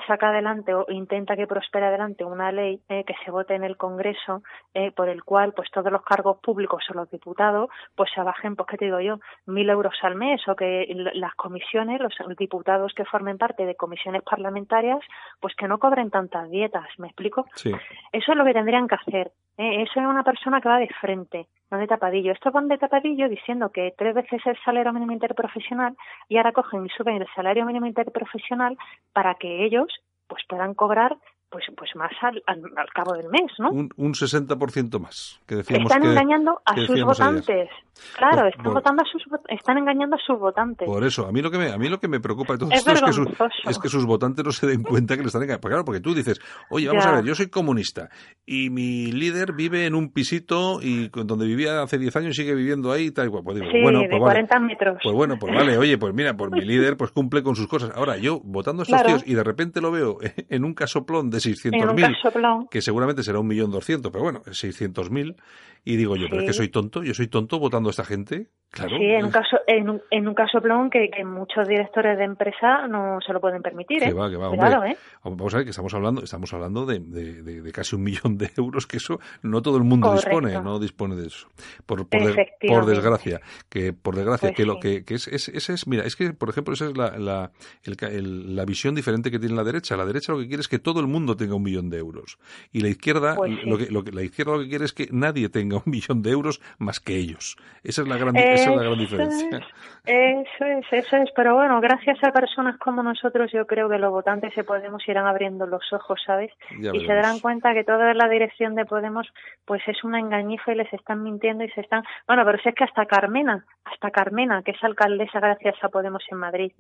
[0.08, 3.78] saca adelante o intenta que prospere adelante una ley eh, que se vote en el
[3.78, 4.42] Congreso
[4.74, 8.56] eh, por el cual pues todos los cargos públicos o los diputados pues se bajen
[8.56, 12.94] pues qué te digo yo mil euros al mes o que las comisiones los diputados
[12.94, 15.00] que formen parte de comisiones parlamentarias
[15.40, 17.72] pues que no cobren tantas dietas me explico sí.
[18.12, 20.90] eso es lo que tendrían que hacer eh, eso es una persona que va de
[21.00, 22.32] frente no de tapadillo.
[22.32, 25.96] Estos van de tapadillo diciendo que tres veces el salario mínimo interprofesional
[26.30, 28.78] y ahora cogen y suben el salario mínimo interprofesional
[29.14, 29.88] para que ellos
[30.28, 31.18] pues puedan cobrar
[31.56, 33.70] pues pues más al, al, cabo del mes, ¿no?
[33.70, 35.40] Un, un 60% más.
[35.48, 37.70] Que decíamos están engañando a sus votantes.
[38.18, 40.86] Claro, están, votando a sus, están engañando a sus votantes.
[40.86, 42.70] Por eso, a mí lo que me, a mí lo que me preocupa de todo
[42.72, 45.62] esto es que, es que, sus votantes no se den cuenta que le están engañando.
[45.62, 48.10] Pues claro, porque tú dices, oye, vamos a ver, yo soy comunista
[48.46, 52.92] y mi líder vive en un pisito y donde vivía hace 10 años sigue viviendo
[52.92, 53.44] ahí y tal igual.
[53.46, 54.98] Pues digo, sí, bueno, de pues 40 metros.
[55.02, 57.92] Pues bueno, pues vale, oye, pues mira, pues mi líder pues cumple con sus cosas.
[57.96, 60.18] Ahora, yo votando a estos tíos y de repente lo veo
[60.50, 65.36] en un casoplón de 600.000, que seguramente será un millón doscientos, pero bueno, 600.000,
[65.84, 68.50] y digo yo, pero es que soy tonto, yo soy tonto votando a esta gente.
[68.72, 68.98] Claro.
[68.98, 72.26] Sí, en un caso, en un, en un caso plon que, que, muchos directores de
[72.26, 74.04] empresa no se lo pueden permitir.
[74.04, 74.08] ¿eh?
[74.08, 74.98] Que va, que va, hombre, ¿eh?
[75.24, 78.52] Vamos a ver que estamos hablando, estamos hablando de, de, de, casi un millón de
[78.58, 81.48] euros, que eso no todo el mundo dispone, no dispone de eso.
[81.86, 82.22] Por, por,
[82.68, 83.40] por desgracia,
[83.70, 86.34] que por desgracia, pues que lo que, que es, es, ese es, mira, es que,
[86.34, 87.52] por ejemplo, esa es la, la,
[87.84, 89.96] el, la visión diferente que tiene la derecha.
[89.96, 92.38] La derecha lo que quiere es que todo el mundo tenga un millón de euros.
[92.72, 95.08] Y la izquierda, pues lo que, lo que, la izquierda lo que quiere es que
[95.12, 97.58] nadie tenga un millón de euros más que ellos.
[97.84, 99.62] Esa es la gran, esa Es gran diferencia.
[100.06, 101.32] Eso es, eso es.
[101.36, 105.26] Pero bueno, gracias a personas como nosotros, yo creo que los votantes se Podemos irán
[105.26, 106.52] abriendo los ojos, ¿sabes?
[106.72, 109.28] y se darán cuenta que toda la dirección de Podemos,
[109.66, 112.04] pues es una engañifa y les están mintiendo y se están.
[112.28, 116.24] Bueno, pero si es que hasta Carmena, hasta Carmena, que es alcaldesa gracias a Podemos
[116.30, 116.72] en Madrid,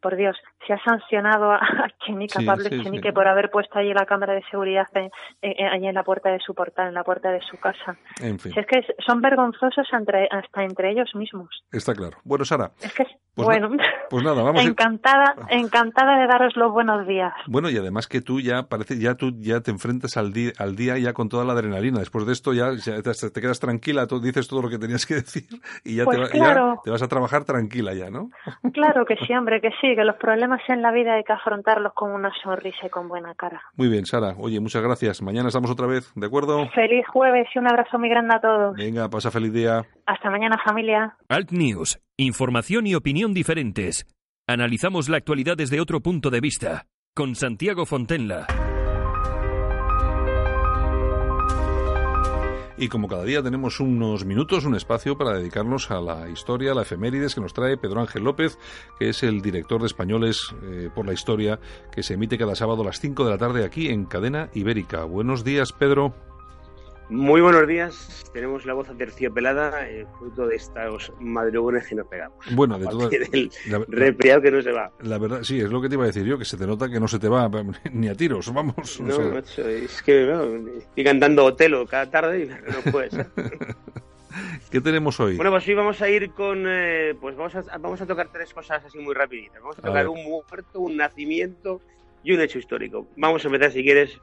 [0.00, 0.36] por Dios,
[0.66, 1.60] se ha sancionado a
[2.04, 5.10] Chenique, Pablo Chenique, por haber puesto allí la cámara de seguridad en,
[5.42, 7.96] en la puerta de su portal, en la puerta de su casa.
[8.20, 8.52] En fin.
[8.56, 11.48] es que son vergonzosos hasta entre ellos mismos.
[11.72, 12.18] Está claro.
[12.24, 12.70] Bueno, Sara.
[12.80, 13.70] Es que, pues bueno,
[14.10, 14.64] pues nada, vamos.
[14.64, 17.32] encantada, encantada de daros los buenos días.
[17.46, 20.74] Bueno, y además que tú ya parece, ya tú ya te enfrentas al día, al
[20.74, 22.00] día ya con toda la adrenalina.
[22.00, 25.44] Después de esto ya, te, quedas tranquila, tú dices todo lo que tenías que decir
[25.84, 28.30] y ya, te, pues ya te vas a trabajar tranquila ya, ¿no?
[28.72, 31.92] Claro que sí, hombre, que sí que los problemas en la vida hay que afrontarlos
[31.94, 33.62] con una sonrisa y con buena cara.
[33.76, 34.34] Muy bien, Sara.
[34.38, 35.22] Oye, muchas gracias.
[35.22, 36.68] Mañana estamos otra vez, ¿de acuerdo?
[36.74, 38.76] Feliz jueves y un abrazo muy grande a todos.
[38.76, 39.82] Venga, pasa feliz día.
[40.06, 41.16] Hasta mañana, familia.
[41.28, 42.00] Alt News.
[42.16, 44.06] Información y opinión diferentes.
[44.46, 46.86] Analizamos la actualidad desde otro punto de vista.
[47.14, 48.46] Con Santiago Fontenla.
[52.80, 56.74] Y como cada día tenemos unos minutos, un espacio para dedicarnos a la historia, a
[56.76, 58.56] la efemérides que nos trae Pedro Ángel López,
[59.00, 61.58] que es el director de Españoles eh, por la Historia,
[61.90, 65.02] que se emite cada sábado a las 5 de la tarde aquí en Cadena Ibérica.
[65.02, 66.14] Buenos días, Pedro.
[67.10, 68.30] Muy buenos días.
[68.34, 72.38] Tenemos la voz aterciopelada, eh, fruto de estos madrugones que nos pegamos.
[72.54, 73.50] Bueno, de todo el
[73.88, 74.92] resfriado que no se va.
[75.00, 76.90] La verdad, sí, es lo que te iba a decir yo, que se te nota
[76.90, 77.50] que no se te va
[77.92, 79.00] ni a tiros, vamos.
[79.00, 80.30] No, macho, es que
[80.78, 82.46] estoy cantando Otelo cada tarde y
[82.86, 83.26] no puede ser.
[84.70, 85.36] ¿Qué tenemos hoy?
[85.36, 88.52] Bueno, pues hoy vamos a ir con, eh, pues vamos a, vamos a tocar tres
[88.52, 89.62] cosas así muy rapiditas.
[89.62, 91.80] Vamos a tocar un muerto, un nacimiento
[92.22, 93.06] y un hecho histórico.
[93.16, 94.20] Vamos a empezar, si quieres,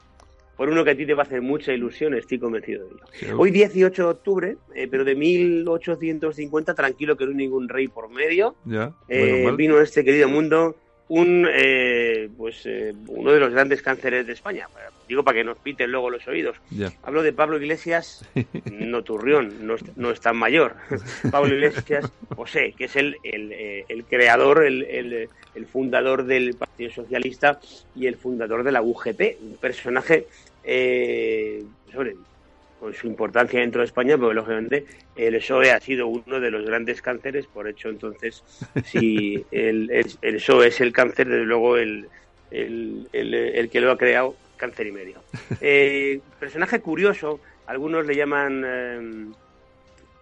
[0.56, 3.38] por uno que a ti te va a hacer mucha ilusión, estoy convencido de ello.
[3.38, 8.10] Hoy 18 de octubre, eh, pero de 1850, tranquilo que no hay ningún rey por
[8.10, 10.76] medio, ya, eh, vino a este querido mundo
[11.08, 12.68] un eh, pues
[13.08, 14.68] uno de los grandes cánceres de España.
[15.08, 16.58] Digo para que nos piten luego los oídos.
[17.04, 18.28] Hablo de Pablo Iglesias,
[18.72, 20.76] no Turrión, no, no es tan mayor.
[21.32, 27.60] Pablo Iglesias José, que es el, el, creador, el, el, fundador del Partido Socialista
[27.96, 30.26] y el fundador de la UGT, un personaje
[30.66, 32.16] eh, sobre,
[32.80, 34.86] con su importancia dentro de España, porque lógicamente
[35.16, 38.44] el PSOE ha sido uno de los grandes cánceres, por hecho entonces,
[38.86, 39.90] si el,
[40.22, 42.08] el, PSOE es el cáncer, desde luego el,
[42.52, 45.22] el, el, que lo ha creado, cáncer y medio.
[45.62, 48.64] Eh, personaje curioso, algunos le llaman...
[48.66, 49.26] Eh,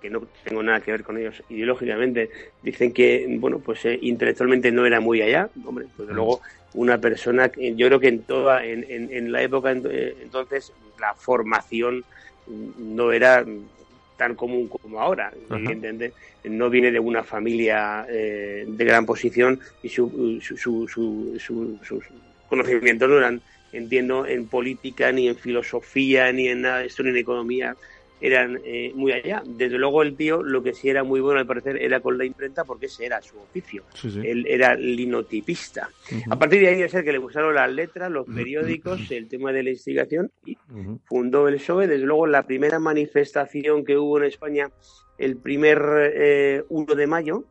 [0.03, 2.29] que no tengo nada que ver con ellos ideológicamente,
[2.61, 6.41] dicen que, bueno, pues eh, intelectualmente no era muy allá, hombre, pues luego
[6.73, 12.03] una persona, yo creo que en toda, en, en, la época eh, entonces la formación
[12.47, 13.45] no era
[14.17, 15.31] tan común como ahora,
[16.43, 22.03] no viene de una familia eh, de gran posición y su, su, su, sus
[22.49, 27.09] conocimientos no eran, entiendo, en política, ni en filosofía, ni en nada de esto, ni
[27.09, 27.75] en economía,
[28.23, 29.43] eran eh, muy allá.
[29.45, 32.23] Desde luego el tío lo que sí era muy bueno al parecer era con la
[32.23, 33.83] imprenta porque ese era su oficio.
[34.23, 35.89] Él era linotipista.
[36.29, 39.51] A partir de ahí debe ser que le gustaron las letras, los periódicos, el tema
[39.51, 40.57] de la investigación y
[41.03, 41.87] fundó el PSOE.
[41.87, 44.71] Desde luego la primera manifestación que hubo en España
[45.17, 45.81] el primer
[46.15, 47.43] eh, 1 de mayo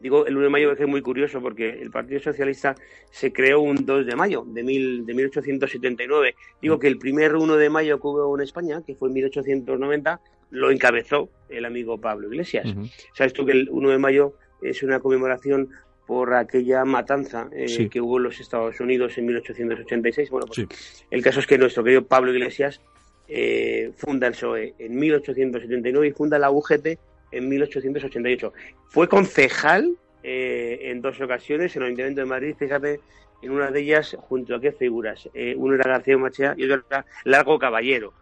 [0.00, 2.74] Digo, el 1 de mayo es muy curioso porque el Partido Socialista
[3.10, 6.34] se creó un 2 de mayo de, mil, de 1879.
[6.60, 10.20] Digo que el primer 1 de mayo que hubo en España, que fue en 1890,
[10.50, 12.66] lo encabezó el amigo Pablo Iglesias.
[13.14, 15.70] ¿Sabes tú que el 1 de mayo es una conmemoración
[16.06, 20.30] por aquella matanza eh, que hubo en los Estados Unidos en 1886?
[20.30, 20.66] Bueno, pues
[21.10, 22.80] el caso es que nuestro querido Pablo Iglesias
[23.28, 26.98] eh, funda el PSOE en 1879 y funda la UGT
[27.30, 28.52] en 1888.
[28.88, 33.00] Fue concejal eh, en dos ocasiones en el Ayuntamiento de Madrid, fíjate,
[33.42, 35.28] en una de ellas, junto a qué figuras.
[35.34, 38.12] Eh, uno era García Machea y otro era Largo Caballero.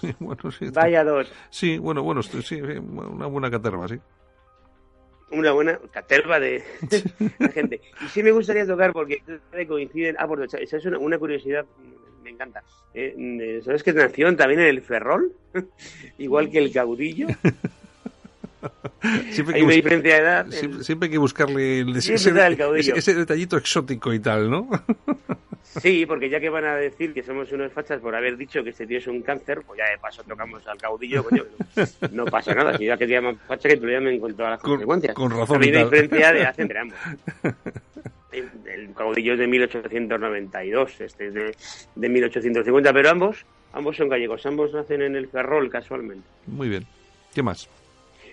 [0.00, 0.70] Sí, bueno, sí.
[0.72, 1.32] Vaya dos.
[1.50, 4.00] Sí, bueno, bueno, sí, una buena caterva, sí.
[5.30, 6.62] Una buena caterva de,
[7.38, 7.80] la gente.
[8.04, 9.22] Y sí me gustaría tocar porque
[9.66, 10.16] coinciden.
[10.18, 11.64] Ah, por esa es una, una curiosidad
[12.22, 12.62] me encanta.
[12.94, 15.32] Eh, ¿Sabes que nació también en el Ferrol?
[16.18, 17.28] Igual que el caudillo.
[19.30, 20.46] Siempre hay una diferencia de edad.
[20.82, 24.68] Siempre, hay que buscarle ese, detallito exótico y tal, ¿no?
[25.80, 28.70] Sí, porque ya que van a decir que somos unos fachas por haber dicho que
[28.70, 31.44] este tío es un cáncer, pues ya de paso tocamos al caudillo, coño,
[32.10, 32.76] no pasa nada.
[32.76, 35.14] Si ya que te llaman facha, que te lo llamen con todas las consecuencias.
[35.14, 35.62] Con razón.
[35.62, 36.98] Hay una diferencia de hace entre ambos.
[38.32, 41.56] El caudillo es de 1892, este es de,
[41.94, 46.26] de 1850, pero ambos, ambos son gallegos, ambos nacen en el Ferrol casualmente.
[46.46, 46.86] Muy bien.
[47.34, 47.68] ¿Qué más?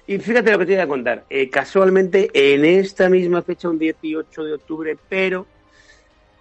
[0.10, 1.26] Y fíjate lo que te voy a contar.
[1.30, 5.46] Eh, casualmente, en esta misma fecha, un 18 de octubre, pero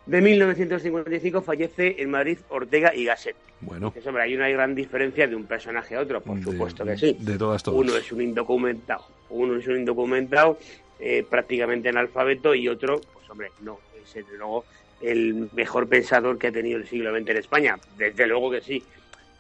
[0.07, 3.37] de 1955, fallece en Madrid Ortega y Gasset.
[3.61, 3.93] Bueno.
[3.93, 7.14] Que, hombre, hay una gran diferencia de un personaje a otro, por supuesto que sí.
[7.21, 7.79] De todas, todas.
[7.79, 10.59] Uno es un indocumentado, uno es un indocumentado
[10.99, 14.64] eh, prácticamente analfabeto y otro, pues hombre, no, es desde luego
[15.03, 17.79] el mejor pensador que ha tenido el siglo XX en España.
[17.99, 18.83] Desde luego que sí.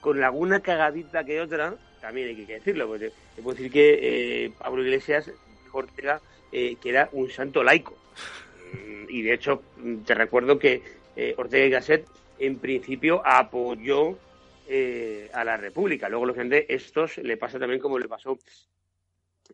[0.02, 4.52] Con alguna cagadita que otra, también hay que decirlo, porque te puedo decir que eh,
[4.58, 5.30] Pablo Iglesias
[5.72, 6.20] Ortega,
[6.52, 7.96] eh, que era un santo laico.
[8.72, 10.82] Mm, y de hecho, mm, te recuerdo que
[11.16, 12.06] eh, Ortega y Gasset
[12.38, 14.18] en principio apoyó
[15.32, 16.10] a la República.
[16.10, 18.38] Luego, lógicamente, estos le pasa también como le pasó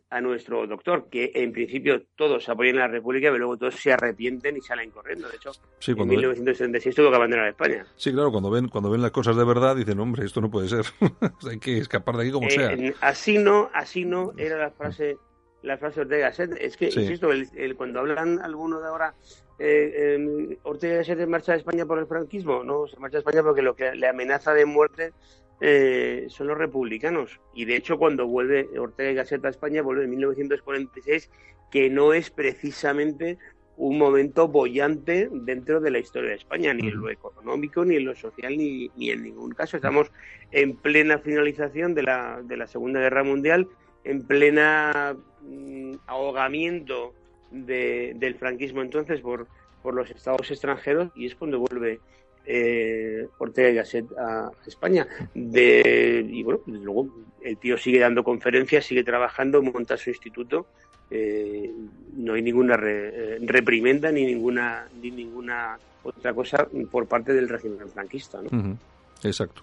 [0.09, 3.91] a nuestro doctor, que en principio todos apoyan a la República, pero luego todos se
[3.91, 5.27] arrepienten y salen corriendo.
[5.27, 5.51] De hecho,
[5.87, 7.85] en 1976 tuvo que abandonar España.
[7.95, 10.69] Sí, claro, cuando ven, cuando ven las cosas de verdad dicen, hombre, esto no puede
[10.69, 10.85] ser.
[11.49, 12.75] Hay que escapar de aquí como sea.
[13.01, 15.17] Así no, así no era la frase
[15.65, 16.55] la frase Ortega Gasset.
[16.59, 19.15] Es que, insisto, el, cuando hablan algunos de ahora,
[19.57, 23.19] eh, eh, Ortega Gasset se marcha de España por el franquismo, no, se marcha de
[23.19, 25.13] España porque lo que le amenaza de muerte
[25.61, 27.39] eh, son los republicanos.
[27.53, 31.29] Y de hecho, cuando vuelve Ortega y Gasset a España, vuelve en 1946,
[31.71, 33.37] que no es precisamente
[33.77, 38.05] un momento bollante dentro de la historia de España, ni en lo económico, ni en
[38.05, 39.75] lo social, ni, ni en ningún caso.
[39.75, 40.11] Estamos
[40.51, 43.67] en plena finalización de la, de la Segunda Guerra Mundial,
[44.03, 47.13] en plena mm, ahogamiento
[47.51, 49.47] del franquismo entonces por,
[49.81, 51.99] por los estados extranjeros y es cuando vuelve
[52.45, 55.07] eh, Ortega y Gasset a España.
[55.33, 57.07] De, y bueno, luego
[57.41, 60.67] el tío sigue dando conferencias, sigue trabajando, monta su instituto.
[61.09, 61.71] Eh,
[62.17, 67.87] no hay ninguna eh, reprimenda ni ninguna ni ninguna otra cosa por parte del régimen
[67.89, 68.41] franquista.
[68.41, 68.77] ¿no?
[69.23, 69.61] Exacto.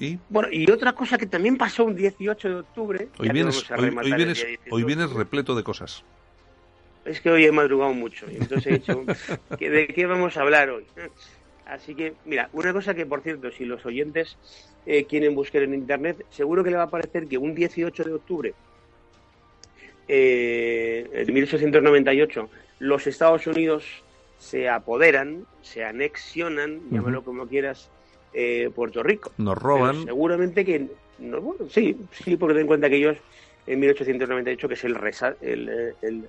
[0.00, 0.18] ¿Y?
[0.28, 3.08] Bueno, y otra cosa que también pasó un 18 de octubre.
[3.18, 3.64] Hoy vienes,
[4.70, 6.04] hoy, vienes, repleto de cosas.
[7.04, 8.26] Es que hoy he madrugado mucho.
[8.30, 9.04] Y entonces he dicho,
[9.58, 10.84] ¿de qué vamos a hablar hoy?
[11.68, 14.38] Así que, mira, una cosa que, por cierto, si los oyentes
[14.86, 18.14] eh, quieren buscar en Internet, seguro que le va a parecer que un 18 de
[18.14, 18.54] octubre
[20.08, 22.48] eh, de 1898
[22.78, 23.84] los Estados Unidos
[24.38, 27.90] se apoderan, se anexionan, llámalo como quieras,
[28.32, 29.32] eh, Puerto Rico.
[29.36, 30.04] Nos roban.
[30.04, 30.86] seguramente que,
[31.18, 33.18] no, bueno, sí, sí, porque ten en cuenta que ellos
[33.66, 34.96] en 1898, que es el,
[35.42, 36.24] el, el,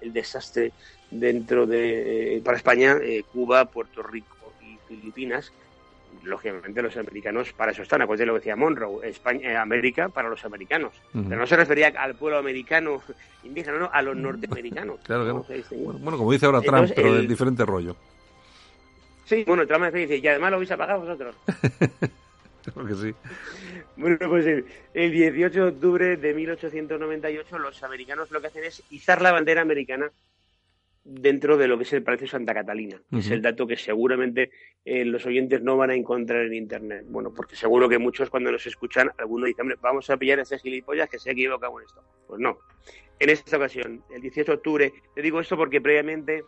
[0.00, 0.72] el desastre
[1.08, 2.98] dentro de, para España,
[3.32, 4.41] Cuba, Puerto Rico
[5.00, 5.52] Filipinas,
[6.24, 10.28] lógicamente los americanos para eso están, acuérdate lo que decía Monroe, España, eh, América para
[10.28, 10.92] los americanos.
[11.12, 13.02] Pero no se refería al pueblo americano
[13.44, 15.00] indígena, no, a los norteamericanos.
[15.04, 17.96] claro, Bueno, como dice ahora Trump, pero de diferente rollo.
[19.24, 21.34] Sí, bueno, Trump me dice, y además lo vais a pagar vosotros.
[22.74, 23.14] Creo que sí.
[23.96, 24.64] Bueno, pues el,
[24.94, 29.62] el 18 de octubre de 1898 los americanos lo que hacen es izar la bandera
[29.62, 30.12] americana
[31.04, 33.00] dentro de lo que es el Palacio Santa Catalina.
[33.10, 34.50] Es el dato que seguramente
[34.84, 37.04] eh, los oyentes no van a encontrar en Internet.
[37.08, 40.42] Bueno, porque seguro que muchos cuando nos escuchan, algunos dicen, hombre, vamos a pillar a
[40.42, 42.02] ese gilipollas que se ha equivocado en esto.
[42.26, 42.58] Pues no.
[43.18, 46.44] En esta ocasión, el 18 de octubre, te digo esto porque previamente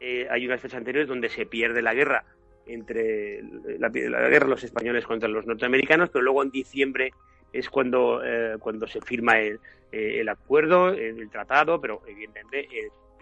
[0.00, 2.24] eh, hay unas fechas anteriores donde se pierde la guerra
[2.66, 3.42] entre
[3.78, 7.12] la, la guerra los españoles contra los norteamericanos, pero luego en diciembre
[7.52, 9.58] es cuando, eh, cuando se firma el,
[9.90, 12.68] el acuerdo, el, tratado, pero evidentemente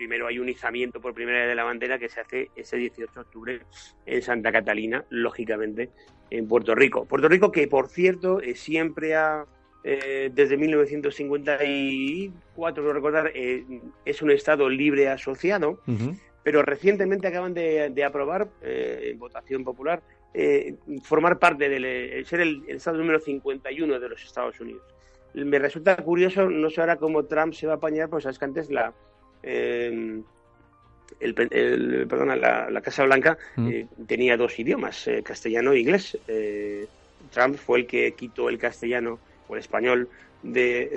[0.01, 3.12] primero hay un izamiento por primera vez de la bandera que se hace ese 18
[3.12, 3.61] de octubre
[4.07, 5.90] en Santa Catalina, lógicamente
[6.30, 7.05] en Puerto Rico.
[7.05, 9.44] Puerto Rico que, por cierto, eh, siempre ha,
[9.84, 13.62] eh, desde 1954, no recordar, eh,
[14.07, 15.82] es un Estado libre asociado,
[16.42, 20.03] pero recientemente acaban de, aprobar, en votación popular,
[21.03, 24.82] formar parte del ser el, el, Estado número 51 de los Estados Unidos.
[25.34, 28.46] Me resulta curioso, no sé ahora cómo Trump se va a apañar, pues sabes que
[28.46, 28.94] antes la,
[29.43, 30.20] eh,
[31.20, 31.34] el,
[32.09, 33.68] perdona, la, Casa Blanca mm.
[33.68, 36.18] eh, tenía dos idiomas, eh, castellano e inglés.
[37.32, 39.18] Trump fue el que quitó el castellano
[39.49, 40.09] o el español
[40.43, 40.88] de,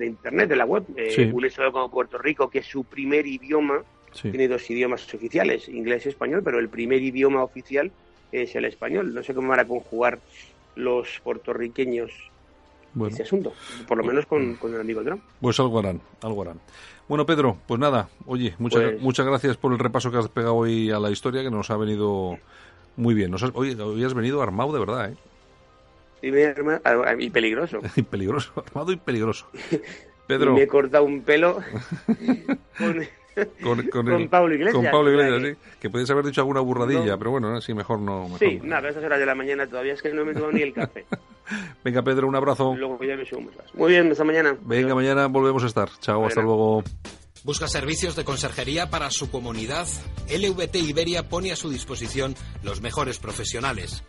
[0.00, 0.84] Internet, de la web.
[1.32, 3.82] Un estado como Puerto Rico, que es su primer idioma,
[4.20, 7.90] tiene dos idiomas oficiales, inglés y español, pero el primer idioma oficial
[8.30, 9.12] es el español.
[9.12, 10.20] No sé cómo van a conjugar
[10.76, 12.31] los puertorriqueños
[13.08, 13.52] ese asunto,
[13.88, 15.22] por lo menos con, con el amigo Trump.
[15.40, 16.60] Pues algo harán, algo harán.
[17.08, 20.56] Bueno, Pedro, pues nada, oye, muchas, pues- muchas gracias por el repaso que has pegado
[20.56, 22.38] hoy a la historia, que nos ha venido
[22.96, 23.30] muy bien.
[23.30, 25.16] Nos has, oye, hoy has venido armado de verdad, ¿eh?
[26.22, 27.80] Y, peligroso.
[27.96, 29.46] y peligroso, armado y peligroso.
[30.26, 30.54] Pedro.
[30.54, 31.60] me he cortado un pelo
[33.62, 34.74] con, con, Pablo Iglesias.
[34.74, 35.70] Con Pablo Iglesias, sí.
[35.80, 38.30] Que podéis haber dicho alguna burradilla, pero bueno, sí, mejor no.
[38.38, 40.52] sí, nada, a esas horas de la mañana todavía es que no me he tomado
[40.52, 41.04] ni el café.
[41.84, 42.74] Venga, Pedro, un abrazo.
[43.74, 44.56] Muy bien, hasta mañana.
[44.62, 45.90] Venga, mañana volvemos a estar.
[46.00, 46.82] Chao, hasta luego.
[47.44, 49.88] ¿Busca servicios de conserjería para su comunidad?
[50.28, 54.04] LVT Iberia pone a su disposición los mejores profesionales.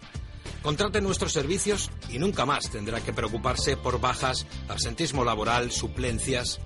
[0.62, 6.62] Contrate nuestros servicios y nunca más tendrá que preocuparse por bajas, absentismo laboral, suplencias.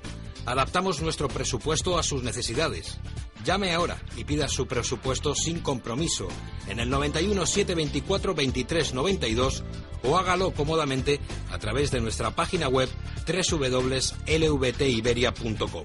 [0.46, 3.00] Adaptamos nuestro presupuesto a sus necesidades.
[3.46, 6.30] Llame ahora y pida su presupuesto sin compromiso
[6.68, 9.64] en el 91 724 23 92
[10.04, 11.20] o hágalo cómodamente
[11.52, 12.90] a través de nuestra página web
[13.28, 15.84] www.lvtiberia.com.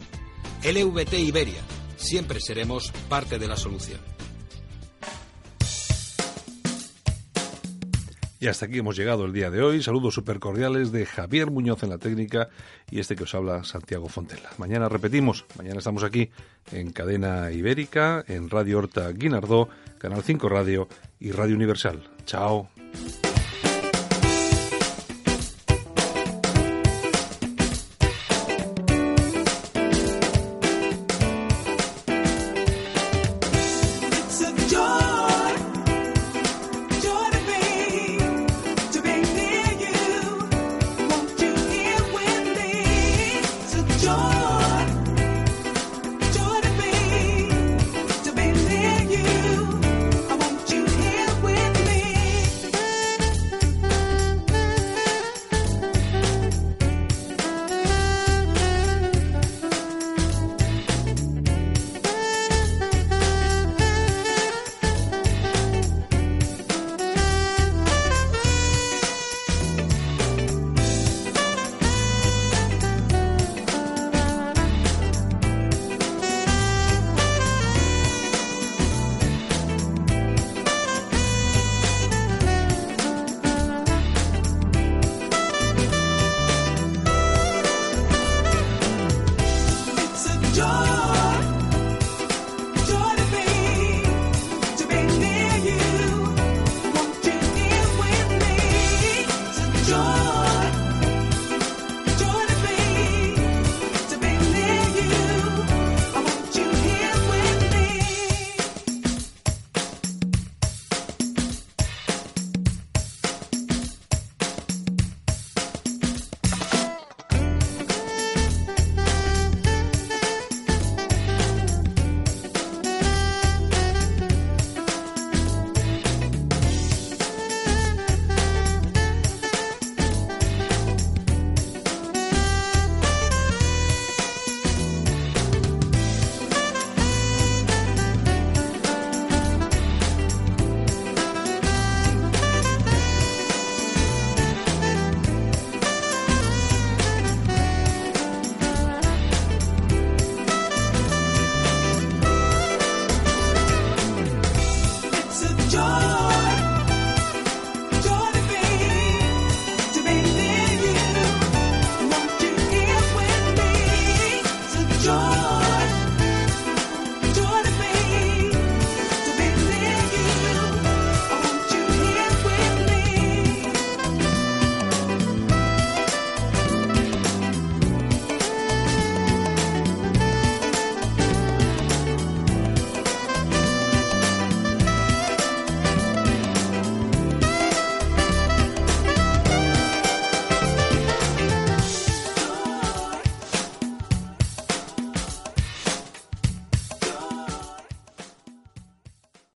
[0.64, 1.60] LVT Iberia,
[1.96, 4.00] siempre seremos parte de la solución.
[8.42, 9.84] Y hasta aquí hemos llegado el día de hoy.
[9.84, 12.48] Saludos súper cordiales de Javier Muñoz en la técnica
[12.90, 14.50] y este que os habla Santiago Fontela.
[14.58, 16.28] Mañana repetimos, mañana estamos aquí
[16.72, 19.68] en Cadena Ibérica, en Radio Horta Guinardó,
[19.98, 20.88] Canal 5 Radio
[21.20, 22.02] y Radio Universal.
[22.26, 22.68] Chao.